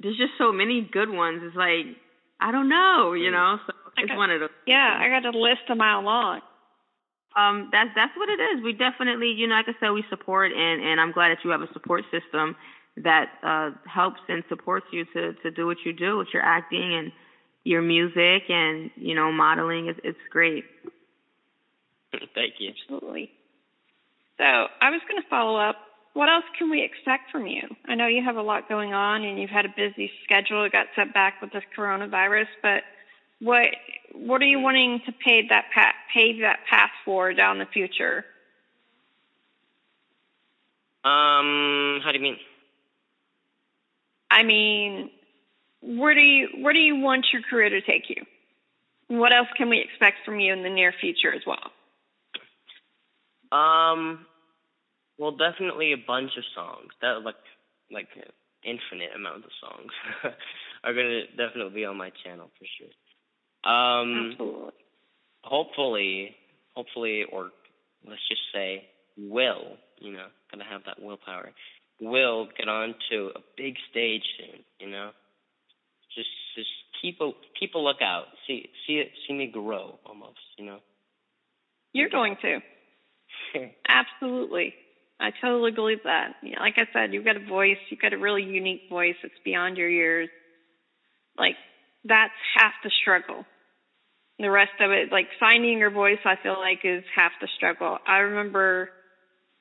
there's 0.00 0.16
just 0.16 0.32
so 0.38 0.52
many 0.52 0.80
good 0.90 1.10
ones. 1.10 1.42
It's 1.44 1.56
like 1.56 1.96
I 2.40 2.50
don't 2.52 2.68
know, 2.68 3.12
you 3.12 3.30
know. 3.30 3.58
So 3.66 3.72
it's 3.98 4.10
Okay. 4.10 4.16
one 4.16 4.30
of 4.30 4.40
those. 4.40 4.50
yeah, 4.66 4.98
I 5.00 5.08
got 5.08 5.24
a 5.34 5.36
list 5.36 5.62
a 5.68 5.74
mile 5.74 6.02
long. 6.02 6.40
Um, 7.36 7.68
that's 7.72 7.90
that's 7.94 8.16
what 8.16 8.28
it 8.28 8.40
is. 8.40 8.62
We 8.64 8.72
definitely, 8.72 9.32
you 9.32 9.46
know, 9.46 9.54
like 9.54 9.68
I 9.68 9.74
said, 9.80 9.90
we 9.90 10.04
support, 10.10 10.52
and 10.52 10.82
and 10.82 11.00
I'm 11.00 11.12
glad 11.12 11.30
that 11.30 11.38
you 11.44 11.50
have 11.50 11.62
a 11.62 11.72
support 11.72 12.04
system 12.10 12.56
that 12.98 13.30
uh, 13.42 13.70
helps 13.88 14.20
and 14.28 14.44
supports 14.48 14.86
you 14.92 15.04
to 15.14 15.32
to 15.42 15.50
do 15.50 15.66
what 15.66 15.78
you 15.84 15.92
do 15.92 16.18
with 16.18 16.28
your 16.32 16.42
acting 16.42 16.94
and 16.94 17.12
your 17.64 17.80
music 17.80 18.50
and 18.50 18.90
you 18.96 19.14
know 19.14 19.32
modeling. 19.32 19.86
It's 19.86 20.00
it's 20.04 20.18
great. 20.30 20.64
Thank 22.34 22.54
you. 22.58 22.70
Absolutely. 22.82 23.30
So 24.38 24.44
I 24.44 24.90
was 24.90 25.00
going 25.08 25.22
to 25.22 25.28
follow 25.28 25.56
up. 25.58 25.76
What 26.14 26.28
else 26.28 26.44
can 26.58 26.70
we 26.70 26.82
expect 26.82 27.30
from 27.30 27.46
you? 27.46 27.62
I 27.86 27.94
know 27.94 28.06
you 28.06 28.22
have 28.22 28.36
a 28.36 28.42
lot 28.42 28.68
going 28.68 28.92
on 28.92 29.24
and 29.24 29.40
you've 29.40 29.50
had 29.50 29.64
a 29.64 29.72
busy 29.74 30.10
schedule. 30.24 30.64
It 30.64 30.72
got 30.72 30.86
set 30.94 31.14
back 31.14 31.40
with 31.40 31.52
this 31.52 31.64
coronavirus, 31.76 32.48
but 32.62 32.82
what 33.40 33.68
what 34.14 34.42
are 34.42 34.46
you 34.46 34.60
wanting 34.60 35.00
to 35.06 35.12
pave 35.12 35.48
that 35.48 35.66
path, 35.74 35.94
pave 36.12 36.40
that 36.40 36.60
path 36.68 36.90
for 37.04 37.32
down 37.32 37.58
the 37.58 37.66
future? 37.66 38.26
Um, 41.04 42.00
how 42.04 42.10
do 42.12 42.18
you 42.18 42.22
mean? 42.22 42.36
I 44.30 44.42
mean, 44.44 45.10
where 45.80 46.14
do 46.14 46.20
you 46.20 46.48
where 46.60 46.72
do 46.72 46.78
you 46.78 46.96
want 46.96 47.26
your 47.32 47.42
career 47.42 47.70
to 47.70 47.80
take 47.80 48.10
you? 48.10 48.22
What 49.08 49.32
else 49.32 49.48
can 49.56 49.68
we 49.68 49.80
expect 49.80 50.18
from 50.24 50.40
you 50.40 50.52
in 50.52 50.62
the 50.62 50.70
near 50.70 50.92
future 50.92 51.34
as 51.34 51.42
well? 51.46 51.70
Um, 53.50 54.26
well, 55.22 55.30
definitely 55.30 55.92
a 55.92 55.96
bunch 56.04 56.32
of 56.36 56.42
songs. 56.52 56.90
That 57.00 57.22
like 57.22 57.36
like 57.92 58.08
infinite 58.64 59.14
amount 59.14 59.44
of 59.44 59.50
songs 59.60 59.92
are 60.84 60.92
gonna 60.92 61.26
definitely 61.38 61.72
be 61.72 61.84
on 61.84 61.96
my 61.96 62.10
channel 62.24 62.50
for 62.58 62.66
sure. 62.76 63.72
Um, 63.72 64.32
Absolutely. 64.32 64.72
hopefully, 65.44 66.36
hopefully, 66.74 67.22
or 67.30 67.50
let's 68.04 68.26
just 68.28 68.40
say, 68.52 68.88
will 69.16 69.76
you 70.00 70.12
know, 70.12 70.26
gonna 70.50 70.64
have 70.68 70.80
that 70.86 71.00
willpower. 71.00 71.52
Will 72.00 72.48
get 72.58 72.68
on 72.68 72.96
to 73.12 73.30
a 73.36 73.40
big 73.56 73.76
stage 73.92 74.24
soon. 74.36 74.64
You 74.80 74.90
know, 74.90 75.10
just 76.16 76.30
just 76.56 76.68
keep 77.00 77.20
a 77.20 77.30
keep 77.60 77.76
a 77.76 77.78
lookout. 77.78 78.24
See 78.48 78.68
see 78.88 78.94
it 78.94 79.12
see 79.28 79.34
me 79.34 79.46
grow 79.46 80.00
almost. 80.04 80.40
You 80.58 80.66
know. 80.66 80.78
You're 81.92 82.08
going 82.08 82.36
to. 82.42 82.58
Absolutely. 83.86 84.74
I 85.22 85.30
totally 85.40 85.70
believe 85.70 86.02
that. 86.04 86.34
Like 86.42 86.74
I 86.76 86.88
said, 86.92 87.14
you've 87.14 87.24
got 87.24 87.36
a 87.36 87.46
voice, 87.46 87.76
you've 87.90 88.00
got 88.00 88.12
a 88.12 88.18
really 88.18 88.42
unique 88.42 88.82
voice 88.90 89.14
that's 89.22 89.34
beyond 89.44 89.76
your 89.76 89.88
years. 89.88 90.28
Like 91.38 91.54
that's 92.04 92.32
half 92.56 92.72
the 92.82 92.90
struggle. 93.00 93.44
The 94.40 94.50
rest 94.50 94.72
of 94.80 94.90
it, 94.90 95.12
like 95.12 95.26
finding 95.38 95.78
your 95.78 95.90
voice, 95.90 96.18
I 96.24 96.34
feel 96.42 96.58
like 96.58 96.80
is 96.82 97.04
half 97.14 97.30
the 97.40 97.48
struggle. 97.56 97.98
I 98.04 98.18
remember 98.18 98.90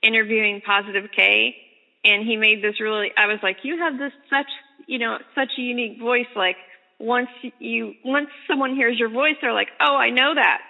interviewing 0.01 0.61
Positive 0.65 1.11
K 1.15 1.55
and 2.03 2.25
he 2.25 2.37
made 2.37 2.63
this 2.63 2.81
really 2.81 3.11
I 3.15 3.27
was 3.27 3.37
like, 3.43 3.57
You 3.63 3.77
have 3.77 3.99
this 3.99 4.13
such 4.31 4.49
you 4.87 4.97
know, 4.97 5.19
such 5.35 5.49
a 5.59 5.61
unique 5.61 5.99
voice, 5.99 6.25
like 6.35 6.57
once 6.99 7.29
you 7.59 7.93
once 8.03 8.29
someone 8.47 8.75
hears 8.75 8.97
your 8.97 9.09
voice, 9.09 9.35
they're 9.41 9.53
like, 9.53 9.69
Oh, 9.79 9.95
I 9.95 10.09
know 10.09 10.33
that. 10.33 10.61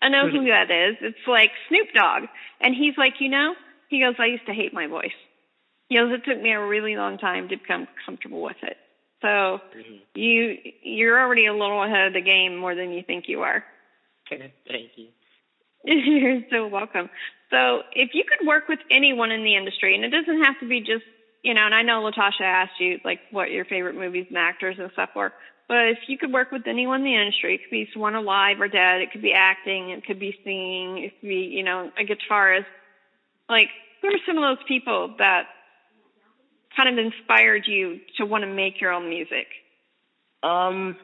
I 0.00 0.10
know 0.10 0.30
who 0.30 0.38
mm-hmm. 0.38 0.68
that 0.68 0.70
is. 0.70 0.96
It's 1.00 1.26
like 1.26 1.50
Snoop 1.68 1.88
Dogg. 1.92 2.28
And 2.60 2.72
he's 2.72 2.94
like, 2.96 3.14
you 3.18 3.28
know, 3.28 3.54
he 3.88 4.00
goes, 4.00 4.14
I 4.18 4.26
used 4.26 4.46
to 4.46 4.54
hate 4.54 4.72
my 4.72 4.86
voice. 4.86 5.12
He 5.88 5.96
goes, 5.96 6.12
it 6.12 6.24
took 6.24 6.40
me 6.40 6.52
a 6.52 6.60
really 6.64 6.96
long 6.96 7.18
time 7.18 7.48
to 7.48 7.56
become 7.56 7.86
comfortable 8.04 8.42
with 8.42 8.56
it. 8.62 8.76
So 9.22 9.60
Mhm. 9.74 10.00
you 10.14 10.58
you're 10.82 11.20
already 11.20 11.46
a 11.46 11.54
little 11.54 11.82
ahead 11.82 12.08
of 12.08 12.12
the 12.14 12.20
game 12.20 12.56
more 12.56 12.74
than 12.74 12.92
you 12.92 13.02
think 13.02 13.28
you 13.28 13.42
are. 13.42 13.64
Thank 14.68 14.96
you. 14.96 15.08
You're 15.84 16.42
so 16.50 16.66
welcome. 16.66 17.08
So 17.50 17.82
if 17.92 18.10
you 18.14 18.24
could 18.24 18.46
work 18.46 18.68
with 18.68 18.80
anyone 18.90 19.30
in 19.30 19.44
the 19.44 19.56
industry, 19.56 19.94
and 19.94 20.04
it 20.04 20.10
doesn't 20.10 20.42
have 20.44 20.58
to 20.58 20.66
be 20.66 20.80
just, 20.80 21.04
you 21.42 21.54
know, 21.54 21.62
and 21.64 21.74
I 21.74 21.82
know 21.82 22.02
Latasha 22.02 22.42
asked 22.42 22.78
you 22.80 22.98
like 23.04 23.20
what 23.30 23.50
your 23.50 23.64
favorite 23.64 23.94
movies 23.94 24.26
and 24.28 24.38
actors 24.38 24.76
and 24.78 24.90
stuff 24.92 25.10
were, 25.14 25.32
but 25.68 25.88
if 25.88 25.98
you 26.08 26.18
could 26.18 26.32
work 26.32 26.50
with 26.50 26.66
anyone 26.66 27.00
in 27.00 27.04
the 27.04 27.14
industry, 27.16 27.54
it 27.54 27.62
could 27.62 27.70
be 27.70 27.88
someone 27.92 28.14
alive 28.16 28.60
or 28.60 28.68
dead, 28.68 29.00
it 29.00 29.10
could 29.12 29.22
be 29.22 29.32
acting, 29.32 29.90
it 29.90 30.04
could 30.04 30.18
be 30.18 30.34
singing, 30.44 30.98
it 31.04 31.12
could 31.20 31.28
be, 31.28 31.36
you 31.52 31.62
know, 31.62 31.90
a 31.96 32.04
guitarist. 32.04 32.66
Like, 33.48 33.68
who 34.02 34.08
are 34.08 34.18
some 34.26 34.36
of 34.36 34.42
those 34.42 34.64
people 34.66 35.14
that 35.18 35.44
kind 36.76 36.88
of 36.88 37.04
inspired 37.04 37.64
you 37.66 38.00
to 38.16 38.26
want 38.26 38.42
to 38.42 38.48
make 38.52 38.80
your 38.80 38.92
own 38.92 39.08
music? 39.08 39.46
Um, 40.42 40.96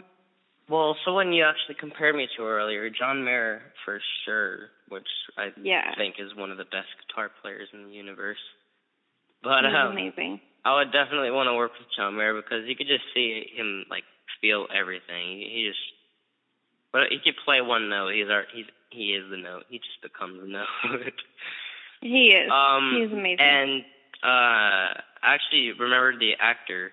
well, 0.68 0.96
someone 1.04 1.33
you 1.33 1.44
actually 1.44 1.74
compared 1.74 2.14
me 2.14 2.28
to 2.37 2.44
earlier, 2.44 2.88
John 2.90 3.24
Mayer 3.24 3.62
for 3.85 4.00
sure, 4.24 4.70
which 4.88 5.09
I 5.37 5.52
Yeah. 5.57 5.94
think 5.96 6.16
is 6.18 6.35
one 6.35 6.50
of 6.50 6.59
the 6.59 6.64
best 6.64 6.88
guitar 7.07 7.30
players 7.42 7.68
in 7.72 7.85
the 7.87 7.92
universe. 7.92 8.38
But 9.42 9.66
um, 9.66 9.92
amazing. 9.92 10.40
I 10.64 10.74
would 10.76 10.92
definitely 10.92 11.30
want 11.30 11.48
to 11.48 11.54
work 11.54 11.72
with 11.78 11.88
John 11.96 12.16
Mayer 12.16 12.35
because 12.35 12.66
you 12.66 12.76
could 12.76 12.87
just 12.87 13.04
see 13.12 13.44
him 13.54 13.85
like 13.90 14.04
feel 14.40 14.66
everything. 14.74 15.38
He, 15.38 15.50
he 15.52 15.68
just, 15.68 15.80
but 16.92 17.09
he 17.11 17.18
could 17.18 17.37
play 17.44 17.61
one 17.61 17.90
note. 17.90 18.14
He's 18.14 18.30
our, 18.30 18.44
he's 18.54 18.66
he 18.90 19.12
is 19.12 19.28
the 19.28 19.37
note. 19.37 19.64
He 19.68 19.78
just 19.78 20.00
becomes 20.00 20.40
the 20.40 20.46
note. 20.48 21.12
He 22.05 22.33
is. 22.37 22.51
Um, 22.53 22.93
he 22.95 23.03
is 23.03 23.12
amazing. 23.12 23.40
And 23.40 23.85
uh, 24.23 25.01
actually, 25.23 25.73
remember 25.73 26.19
the 26.19 26.33
actor? 26.38 26.93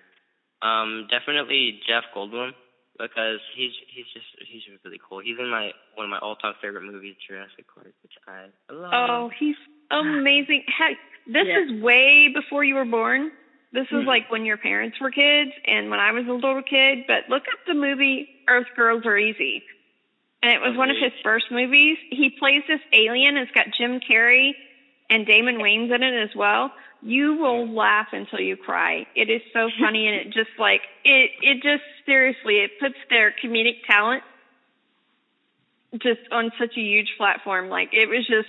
Um, 0.62 1.06
definitely 1.10 1.80
Jeff 1.86 2.04
Goldblum 2.16 2.52
because 2.98 3.40
he's 3.54 3.72
he's 3.88 4.06
just 4.14 4.26
he's 4.48 4.62
really 4.84 4.98
cool. 5.06 5.18
He's 5.20 5.38
in 5.38 5.50
my 5.50 5.72
one 5.94 6.04
of 6.06 6.10
my 6.10 6.18
all 6.18 6.36
time 6.36 6.54
favorite 6.62 6.82
movies, 6.84 7.16
Jurassic 7.28 7.66
Park, 7.74 7.92
which 8.02 8.12
I 8.26 8.46
love. 8.72 8.92
Oh, 8.94 9.30
he's 9.38 9.56
amazing. 9.90 10.64
Heck, 10.66 10.96
this 11.26 11.46
Yeah. 11.46 11.60
is 11.64 11.82
way 11.82 12.28
before 12.28 12.64
you 12.64 12.74
were 12.76 12.84
born. 12.86 13.32
This 13.72 13.90
was 13.90 14.04
Mhm. 14.04 14.06
like 14.06 14.30
when 14.30 14.44
your 14.44 14.56
parents 14.58 14.98
were 15.00 15.10
kids 15.10 15.50
and 15.66 15.90
when 15.90 15.98
I 16.00 16.12
was 16.12 16.26
a 16.26 16.32
little 16.32 16.62
kid. 16.62 17.04
But 17.06 17.28
look 17.28 17.42
up 17.52 17.58
the 17.66 17.74
movie 17.74 18.28
Earth 18.48 18.68
Girls 18.76 19.04
Are 19.04 19.18
Easy. 19.18 19.62
and 20.44 20.50
it 20.52 20.60
was 20.60 20.76
one 20.76 20.90
of 20.90 20.96
his 20.96 21.12
first 21.22 21.50
movies. 21.52 21.98
He 22.10 22.28
plays 22.30 22.62
this 22.66 22.80
alien. 22.92 23.36
It's 23.36 23.52
got 23.52 23.66
Jim 23.78 24.00
Carrey 24.00 24.54
and 25.12 25.26
Damon 25.26 25.56
Wayans 25.56 25.94
in 25.94 26.02
it 26.02 26.22
as 26.22 26.34
well. 26.34 26.72
You 27.02 27.34
will 27.34 27.68
laugh 27.68 28.08
until 28.12 28.40
you 28.40 28.56
cry. 28.56 29.06
It 29.14 29.28
is 29.28 29.42
so 29.52 29.68
funny, 29.80 30.06
and 30.06 30.16
it 30.16 30.30
just 30.30 30.50
like 30.58 30.80
it. 31.04 31.30
It 31.42 31.62
just 31.62 31.84
seriously, 32.06 32.56
it 32.56 32.80
puts 32.80 32.96
their 33.10 33.32
comedic 33.44 33.84
talent 33.86 34.22
just 35.98 36.20
on 36.30 36.50
such 36.58 36.76
a 36.76 36.80
huge 36.80 37.14
platform. 37.18 37.68
Like 37.68 37.90
it 37.92 38.08
was 38.08 38.26
just. 38.26 38.48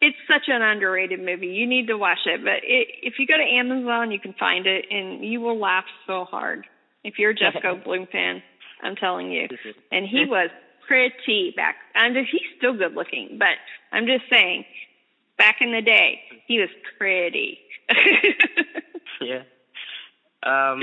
It's 0.00 0.16
such 0.28 0.48
an 0.48 0.60
underrated 0.60 1.20
movie. 1.20 1.46
You 1.46 1.66
need 1.66 1.86
to 1.86 1.96
watch 1.96 2.26
it. 2.26 2.44
But 2.44 2.60
it, 2.62 2.88
if 3.02 3.14
you 3.18 3.26
go 3.26 3.38
to 3.38 3.42
Amazon, 3.42 4.10
you 4.10 4.20
can 4.20 4.34
find 4.34 4.66
it, 4.66 4.84
and 4.90 5.24
you 5.24 5.40
will 5.40 5.58
laugh 5.58 5.86
so 6.06 6.24
hard. 6.24 6.66
If 7.04 7.18
you're 7.18 7.30
a 7.30 7.34
Jeff 7.34 7.54
Goldblum 7.64 8.10
fan, 8.10 8.42
I'm 8.82 8.96
telling 8.96 9.30
you. 9.30 9.48
And 9.90 10.06
he 10.06 10.26
was 10.28 10.50
pretty 10.86 11.54
back. 11.56 11.76
I'm 11.94 12.12
just, 12.12 12.28
he's 12.30 12.42
still 12.58 12.76
good 12.76 12.94
looking, 12.94 13.38
but 13.38 13.56
I'm 13.92 14.04
just 14.04 14.24
saying, 14.28 14.66
back 15.38 15.56
in 15.60 15.72
the 15.72 15.82
day, 15.82 16.20
he 16.46 16.60
was 16.60 16.68
pretty. 16.98 17.58
yeah. 19.20 19.42
Um, 20.44 20.82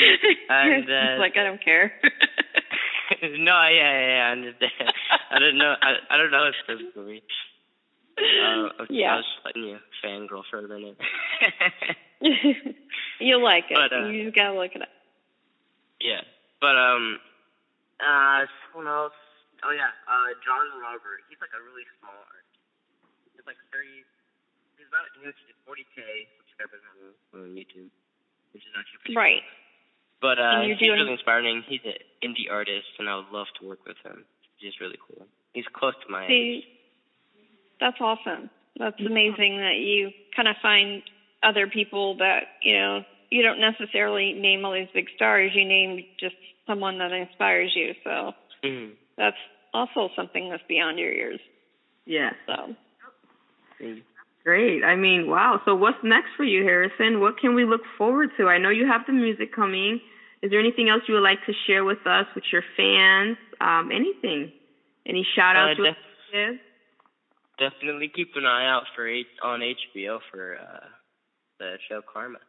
and 0.50 0.90
uh, 0.90 1.20
like 1.20 1.38
I 1.38 1.44
don't 1.44 1.64
care. 1.64 1.94
no, 3.22 3.30
yeah, 3.30 3.70
yeah, 3.70 4.08
yeah, 4.08 4.28
I 4.28 4.32
understand. 4.32 4.94
I 5.30 5.40
don't 5.40 5.58
know. 5.58 5.76
I, 5.82 5.94
I 6.10 6.18
don't 6.18 6.32
know 6.32 6.52
movie. 6.96 7.24
Uh, 8.18 8.86
yeah. 8.90 9.14
I 9.14 9.16
was 9.18 9.26
just 9.26 9.46
letting 9.46 9.64
you 9.64 9.78
fangirl 10.04 10.44
for 10.50 10.60
a 10.60 10.68
minute. 10.68 10.98
You'll 13.20 13.44
like 13.44 13.66
it. 13.70 13.78
But, 13.78 13.94
uh, 13.96 14.08
you 14.08 14.26
just 14.26 14.36
gotta 14.36 14.58
look 14.58 14.76
it 14.76 14.82
up. 14.82 14.90
Yeah, 16.02 16.22
but 16.60 16.76
um, 16.78 17.20
uh, 18.02 18.46
someone 18.74 18.92
else. 18.92 19.14
Oh 19.64 19.70
yeah, 19.70 19.94
uh, 20.10 20.34
John 20.42 20.82
Robert. 20.82 21.22
He's 21.30 21.38
like 21.38 21.54
a 21.54 21.62
really 21.62 21.86
small 22.02 22.18
artist. 22.18 22.50
He's 23.38 23.46
like 23.46 23.62
thirty. 23.70 24.02
He's 24.92 25.00
about 25.00 25.08
he 25.16 25.26
has 25.26 25.36
forty 25.66 25.86
k 25.96 26.02
subscribers 26.44 26.84
on, 27.34 27.40
on 27.42 27.56
YouTube, 27.56 27.88
which 28.52 28.64
is 28.68 28.74
actually 28.78 29.00
pretty 29.08 29.16
Right. 29.18 29.42
Cool. 29.42 29.58
But 30.22 30.38
uh, 30.40 30.62
he's 30.68 30.78
doing- 30.78 31.00
really 31.00 31.14
inspiring. 31.14 31.64
He's 31.68 31.82
an 31.86 31.96
indie 32.22 32.52
artist, 32.52 32.88
and 33.00 33.10
I 33.10 33.16
would 33.16 33.32
love 33.32 33.48
to 33.60 33.68
work 33.68 33.80
with 33.88 33.98
him. 34.04 34.26
He's 34.58 34.70
just 34.70 34.80
really 34.82 34.98
cool. 35.08 35.26
He's 35.54 35.66
close 35.74 35.94
to 36.06 36.12
my 36.12 36.28
age. 36.30 36.64
That's 37.80 37.98
awesome. 38.00 38.50
That's 38.78 39.00
amazing 39.00 39.58
that 39.58 39.78
you 39.80 40.12
kind 40.36 40.48
of 40.48 40.56
find 40.62 41.02
other 41.44 41.68
people 41.68 42.18
that 42.18 42.44
you 42.62 42.78
know 42.78 43.04
you 43.32 43.42
don't 43.42 43.60
necessarily 43.60 44.34
name 44.34 44.64
all 44.66 44.74
these 44.74 44.88
big 44.94 45.08
stars. 45.16 45.52
You 45.56 45.66
name 45.66 46.06
just 46.20 46.36
someone 46.68 47.00
that 47.00 47.12
inspires 47.12 47.72
you. 47.76 47.96
So 48.04 48.34
Mhm. 48.64 48.92
that's 49.18 49.38
also 49.74 50.10
something 50.16 50.50
that's 50.50 50.64
beyond 50.68 51.00
your 51.00 51.12
years. 51.14 51.40
Yeah. 52.06 52.34
So. 52.46 52.76
Great. 54.44 54.84
I 54.84 54.96
mean, 54.96 55.30
wow. 55.30 55.62
So 55.66 55.76
what's 55.76 55.98
next 56.04 56.30
for 56.36 56.44
you, 56.44 56.64
Harrison? 56.64 57.20
What 57.20 57.38
can 57.38 57.54
we 57.54 57.66
look 57.66 57.82
forward 57.98 58.30
to? 58.38 58.48
I 58.48 58.58
know 58.58 58.70
you 58.70 58.88
have 58.88 59.02
the 59.06 59.14
music 59.14 59.54
coming. 59.54 60.00
Is 60.42 60.50
there 60.50 60.60
anything 60.60 60.90
else 60.90 61.04
you 61.08 61.14
would 61.14 61.24
like 61.24 61.46
to 61.46 61.54
share 61.68 61.84
with 61.84 62.06
us, 62.08 62.26
with 62.34 62.46
your 62.52 62.64
fans? 62.76 63.38
Um, 63.62 63.92
anything? 63.94 64.52
Any 65.06 65.26
shout 65.36 65.56
outs? 65.56 65.74
Uh, 65.74 65.74
def- 65.74 65.78
would 65.78 65.88
like 65.88 65.96
to 65.96 66.54
give? 66.54 66.60
definitely 67.62 68.10
keep 68.10 68.34
an 68.36 68.46
eye 68.46 68.66
out 68.66 68.90
for 68.96 69.08
H- 69.08 69.38
on 69.44 69.62
HBO 69.62 70.18
for 70.32 70.58
uh, 70.58 70.90
the 71.60 71.78
show 71.88 72.02
Karma. 72.02 72.42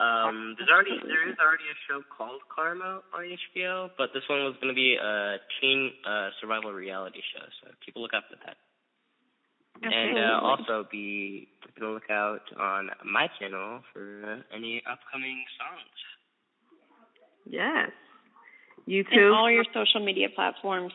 Um, 0.00 0.56
there's 0.56 0.68
already 0.68 0.96
there 1.04 1.28
is 1.28 1.36
already 1.36 1.68
a 1.68 1.76
show 1.88 2.00
called 2.08 2.40
Karma 2.48 3.00
on 3.12 3.22
HBO, 3.24 3.90
but 3.96 4.12
this 4.12 4.24
one 4.28 4.44
was 4.44 4.56
going 4.60 4.72
to 4.72 4.76
be 4.76 4.96
a 4.96 5.36
teen 5.60 5.92
uh, 6.08 6.30
survival 6.40 6.72
reality 6.72 7.20
show, 7.32 7.44
so 7.60 7.72
keep 7.84 7.96
a 7.96 7.98
lookout 7.98 8.24
for 8.28 8.36
that. 8.44 8.56
And 9.82 10.18
uh, 10.18 10.40
also 10.42 10.86
be 10.90 11.48
keeping 11.64 11.84
a 11.84 11.92
lookout 11.92 12.42
on 12.58 12.90
my 13.04 13.28
channel 13.38 13.80
for 13.92 14.22
uh, 14.24 14.56
any 14.56 14.82
upcoming 14.90 15.44
songs. 15.58 15.96
Yes. 17.46 17.90
You 18.86 19.04
and 19.10 19.34
all 19.34 19.50
your 19.50 19.64
social 19.72 20.04
media 20.04 20.28
platforms. 20.34 20.92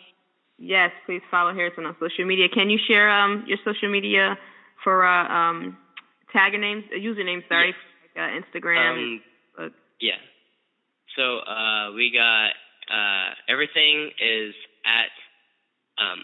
Yes, 0.57 0.91
please 1.05 1.21
follow 1.29 1.53
Harrison 1.53 1.85
on 1.85 1.95
social 1.99 2.25
media. 2.25 2.47
Can 2.49 2.69
you 2.69 2.79
share 2.88 3.09
um 3.09 3.45
your 3.47 3.57
social 3.65 3.91
media 3.91 4.38
for 4.83 5.05
uh, 5.05 5.27
um 5.27 5.77
tagger 6.33 6.59
names, 6.59 6.83
uh, 6.93 6.97
username? 6.97 7.47
Sorry, 7.47 7.73
like, 8.15 8.23
uh, 8.23 8.59
Instagram. 8.59 9.19
Um, 9.57 9.73
Yeah. 9.99 10.19
So 11.15 11.39
uh, 11.39 11.91
we 11.93 12.11
got 12.11 12.51
uh, 12.91 13.33
everything 13.47 14.11
is 14.19 14.53
at 14.85 15.11
um, 16.03 16.23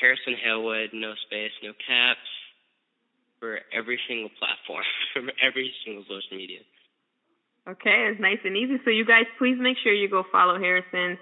Harrison 0.00 0.34
Halewood, 0.34 0.92
no 0.92 1.14
space, 1.26 1.52
no 1.62 1.72
caps, 1.86 2.28
for 3.40 3.60
every 3.72 3.98
single 4.08 4.30
platform, 4.38 4.84
for 5.12 5.22
every 5.42 5.72
single 5.84 6.04
social 6.04 6.36
media. 6.36 6.60
Okay, 7.68 8.08
it's 8.10 8.20
nice 8.20 8.38
and 8.44 8.56
easy. 8.56 8.76
So 8.84 8.90
you 8.90 9.04
guys, 9.04 9.24
please 9.38 9.56
make 9.58 9.76
sure 9.82 9.92
you 9.92 10.08
go 10.08 10.24
follow 10.30 10.58
Harrison 10.58 11.18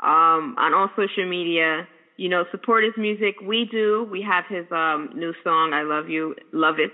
um, 0.00 0.54
on 0.56 0.72
all 0.72 0.88
social 0.94 1.28
media. 1.28 1.88
You 2.16 2.28
know, 2.28 2.44
support 2.50 2.84
his 2.84 2.94
music. 2.96 3.36
We 3.42 3.68
do. 3.70 4.06
We 4.10 4.22
have 4.22 4.44
his 4.48 4.66
um, 4.70 5.10
new 5.14 5.34
song, 5.42 5.72
"I 5.72 5.82
Love 5.82 6.08
You, 6.08 6.34
Love 6.52 6.78
It," 6.78 6.92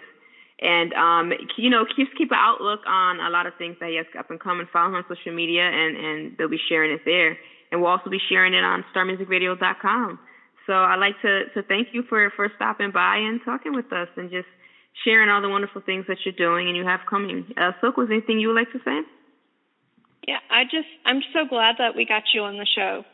and 0.60 0.92
um, 0.94 1.32
you 1.56 1.70
know, 1.70 1.84
keeps 1.84 2.10
keep 2.16 2.30
an 2.30 2.38
outlook 2.40 2.80
on 2.86 3.20
a 3.20 3.30
lot 3.30 3.46
of 3.46 3.54
things 3.56 3.76
that 3.80 3.90
he 3.90 3.96
has 3.96 4.06
up 4.18 4.30
and 4.30 4.40
coming. 4.40 4.66
Follow 4.72 4.88
him 4.88 4.94
on 4.96 5.04
social 5.08 5.34
media, 5.34 5.62
and 5.62 5.96
and 5.96 6.36
they'll 6.36 6.48
be 6.48 6.60
sharing 6.68 6.92
it 6.92 7.00
there. 7.04 7.36
And 7.70 7.80
we'll 7.82 7.90
also 7.90 8.08
be 8.08 8.20
sharing 8.28 8.54
it 8.54 8.62
on 8.62 8.84
StarMusicRadio.com. 8.94 10.18
So 10.66 10.72
I'd 10.72 10.98
like 10.98 11.20
to 11.22 11.48
to 11.50 11.62
thank 11.62 11.88
you 11.92 12.02
for 12.02 12.30
for 12.30 12.50
stopping 12.54 12.90
by 12.90 13.18
and 13.18 13.40
talking 13.44 13.74
with 13.74 13.92
us 13.92 14.08
and 14.16 14.30
just 14.30 14.48
sharing 15.04 15.28
all 15.28 15.40
the 15.40 15.48
wonderful 15.48 15.80
things 15.80 16.06
that 16.08 16.18
you're 16.24 16.32
doing 16.32 16.68
and 16.68 16.76
you 16.76 16.84
have 16.84 17.00
coming. 17.06 17.52
Uh, 17.56 17.72
Silk, 17.80 17.96
was 17.96 18.08
there 18.08 18.16
anything 18.16 18.38
you 18.38 18.48
would 18.48 18.56
like 18.56 18.70
to 18.72 18.80
say? 18.84 19.00
Yeah, 20.26 20.38
I 20.48 20.64
just 20.64 20.88
I'm 21.04 21.20
so 21.32 21.44
glad 21.44 21.76
that 21.78 21.94
we 21.94 22.06
got 22.06 22.22
you 22.32 22.42
on 22.42 22.56
the 22.56 22.66
show 22.66 23.04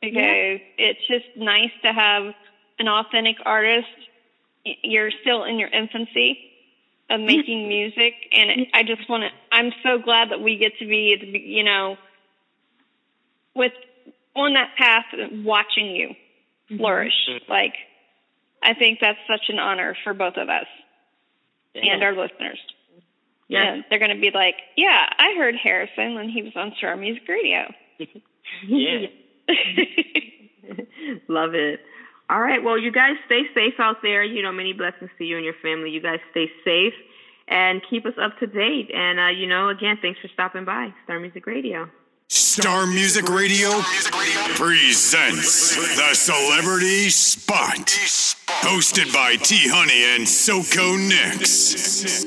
because 0.00 0.60
it's 0.76 1.06
just 1.06 1.24
nice 1.34 1.70
to 1.82 1.92
have 1.92 2.34
an 2.78 2.88
authentic 2.88 3.38
artist. 3.44 3.88
You're 4.82 5.10
still 5.10 5.44
in 5.44 5.58
your 5.58 5.70
infancy 5.70 6.38
of 7.08 7.20
making 7.20 7.68
music, 7.68 8.14
and 8.32 8.50
it, 8.50 8.68
I 8.74 8.82
just 8.82 9.08
want 9.08 9.22
to. 9.22 9.30
I'm 9.50 9.72
so 9.82 9.98
glad 9.98 10.30
that 10.30 10.40
we 10.40 10.56
get 10.56 10.76
to 10.78 10.86
be, 10.86 11.16
be- 11.16 11.38
you 11.38 11.64
know, 11.64 11.96
with 13.54 13.72
on 14.36 14.52
that 14.54 14.74
path, 14.76 15.06
of 15.14 15.30
watching 15.44 15.96
you 15.96 16.14
flourish. 16.76 17.28
Like, 17.48 17.74
I 18.62 18.74
think 18.74 18.98
that's 19.00 19.18
such 19.30 19.48
an 19.48 19.58
honor 19.58 19.96
for 20.04 20.14
both 20.14 20.36
of 20.36 20.48
us 20.48 20.66
and 21.74 22.02
our 22.02 22.12
listeners. 22.12 22.58
Yeah. 23.48 23.72
And 23.72 23.84
they're 23.88 23.98
going 23.98 24.14
to 24.14 24.20
be 24.20 24.30
like, 24.32 24.56
yeah, 24.76 25.08
I 25.16 25.34
heard 25.38 25.54
Harrison 25.56 26.14
when 26.14 26.28
he 26.28 26.42
was 26.42 26.52
on 26.56 26.74
Star 26.78 26.96
Music 26.96 27.26
Radio. 27.28 27.72
Yeah. 28.66 29.08
Love 31.28 31.54
it. 31.54 31.80
All 32.30 32.40
right. 32.40 32.62
Well, 32.62 32.78
you 32.78 32.90
guys 32.90 33.16
stay 33.26 33.42
safe 33.54 33.74
out 33.78 33.96
there. 34.02 34.22
You 34.24 34.42
know, 34.42 34.52
many 34.52 34.72
blessings 34.72 35.10
to 35.18 35.24
you 35.24 35.36
and 35.36 35.44
your 35.44 35.54
family. 35.62 35.90
You 35.90 36.00
guys 36.00 36.20
stay 36.30 36.50
safe 36.64 36.94
and 37.46 37.82
keep 37.88 38.06
us 38.06 38.14
up 38.20 38.38
to 38.38 38.46
date. 38.46 38.90
And, 38.94 39.18
uh, 39.18 39.28
you 39.28 39.46
know, 39.46 39.68
again, 39.68 39.98
thanks 40.00 40.20
for 40.20 40.28
stopping 40.28 40.64
by 40.64 40.94
Star 41.04 41.20
Music 41.20 41.46
Radio. 41.46 41.90
Star 42.30 42.86
Music 42.86 43.26
Radio 43.30 43.70
presents 44.56 45.74
the 45.96 46.14
Celebrity 46.14 47.08
Spot. 47.08 47.86
Hosted 48.60 49.14
by 49.14 49.36
T-Huny 49.36 50.14
and 50.14 50.28
Soko 50.28 50.94
Nix. 50.96 52.26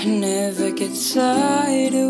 I 0.00 0.04
never 0.06 0.70
get 0.70 0.96
tired 1.12 1.94
of 1.94 2.07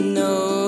No. 0.00 0.59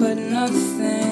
But 0.00 0.16
nothing 0.16 1.09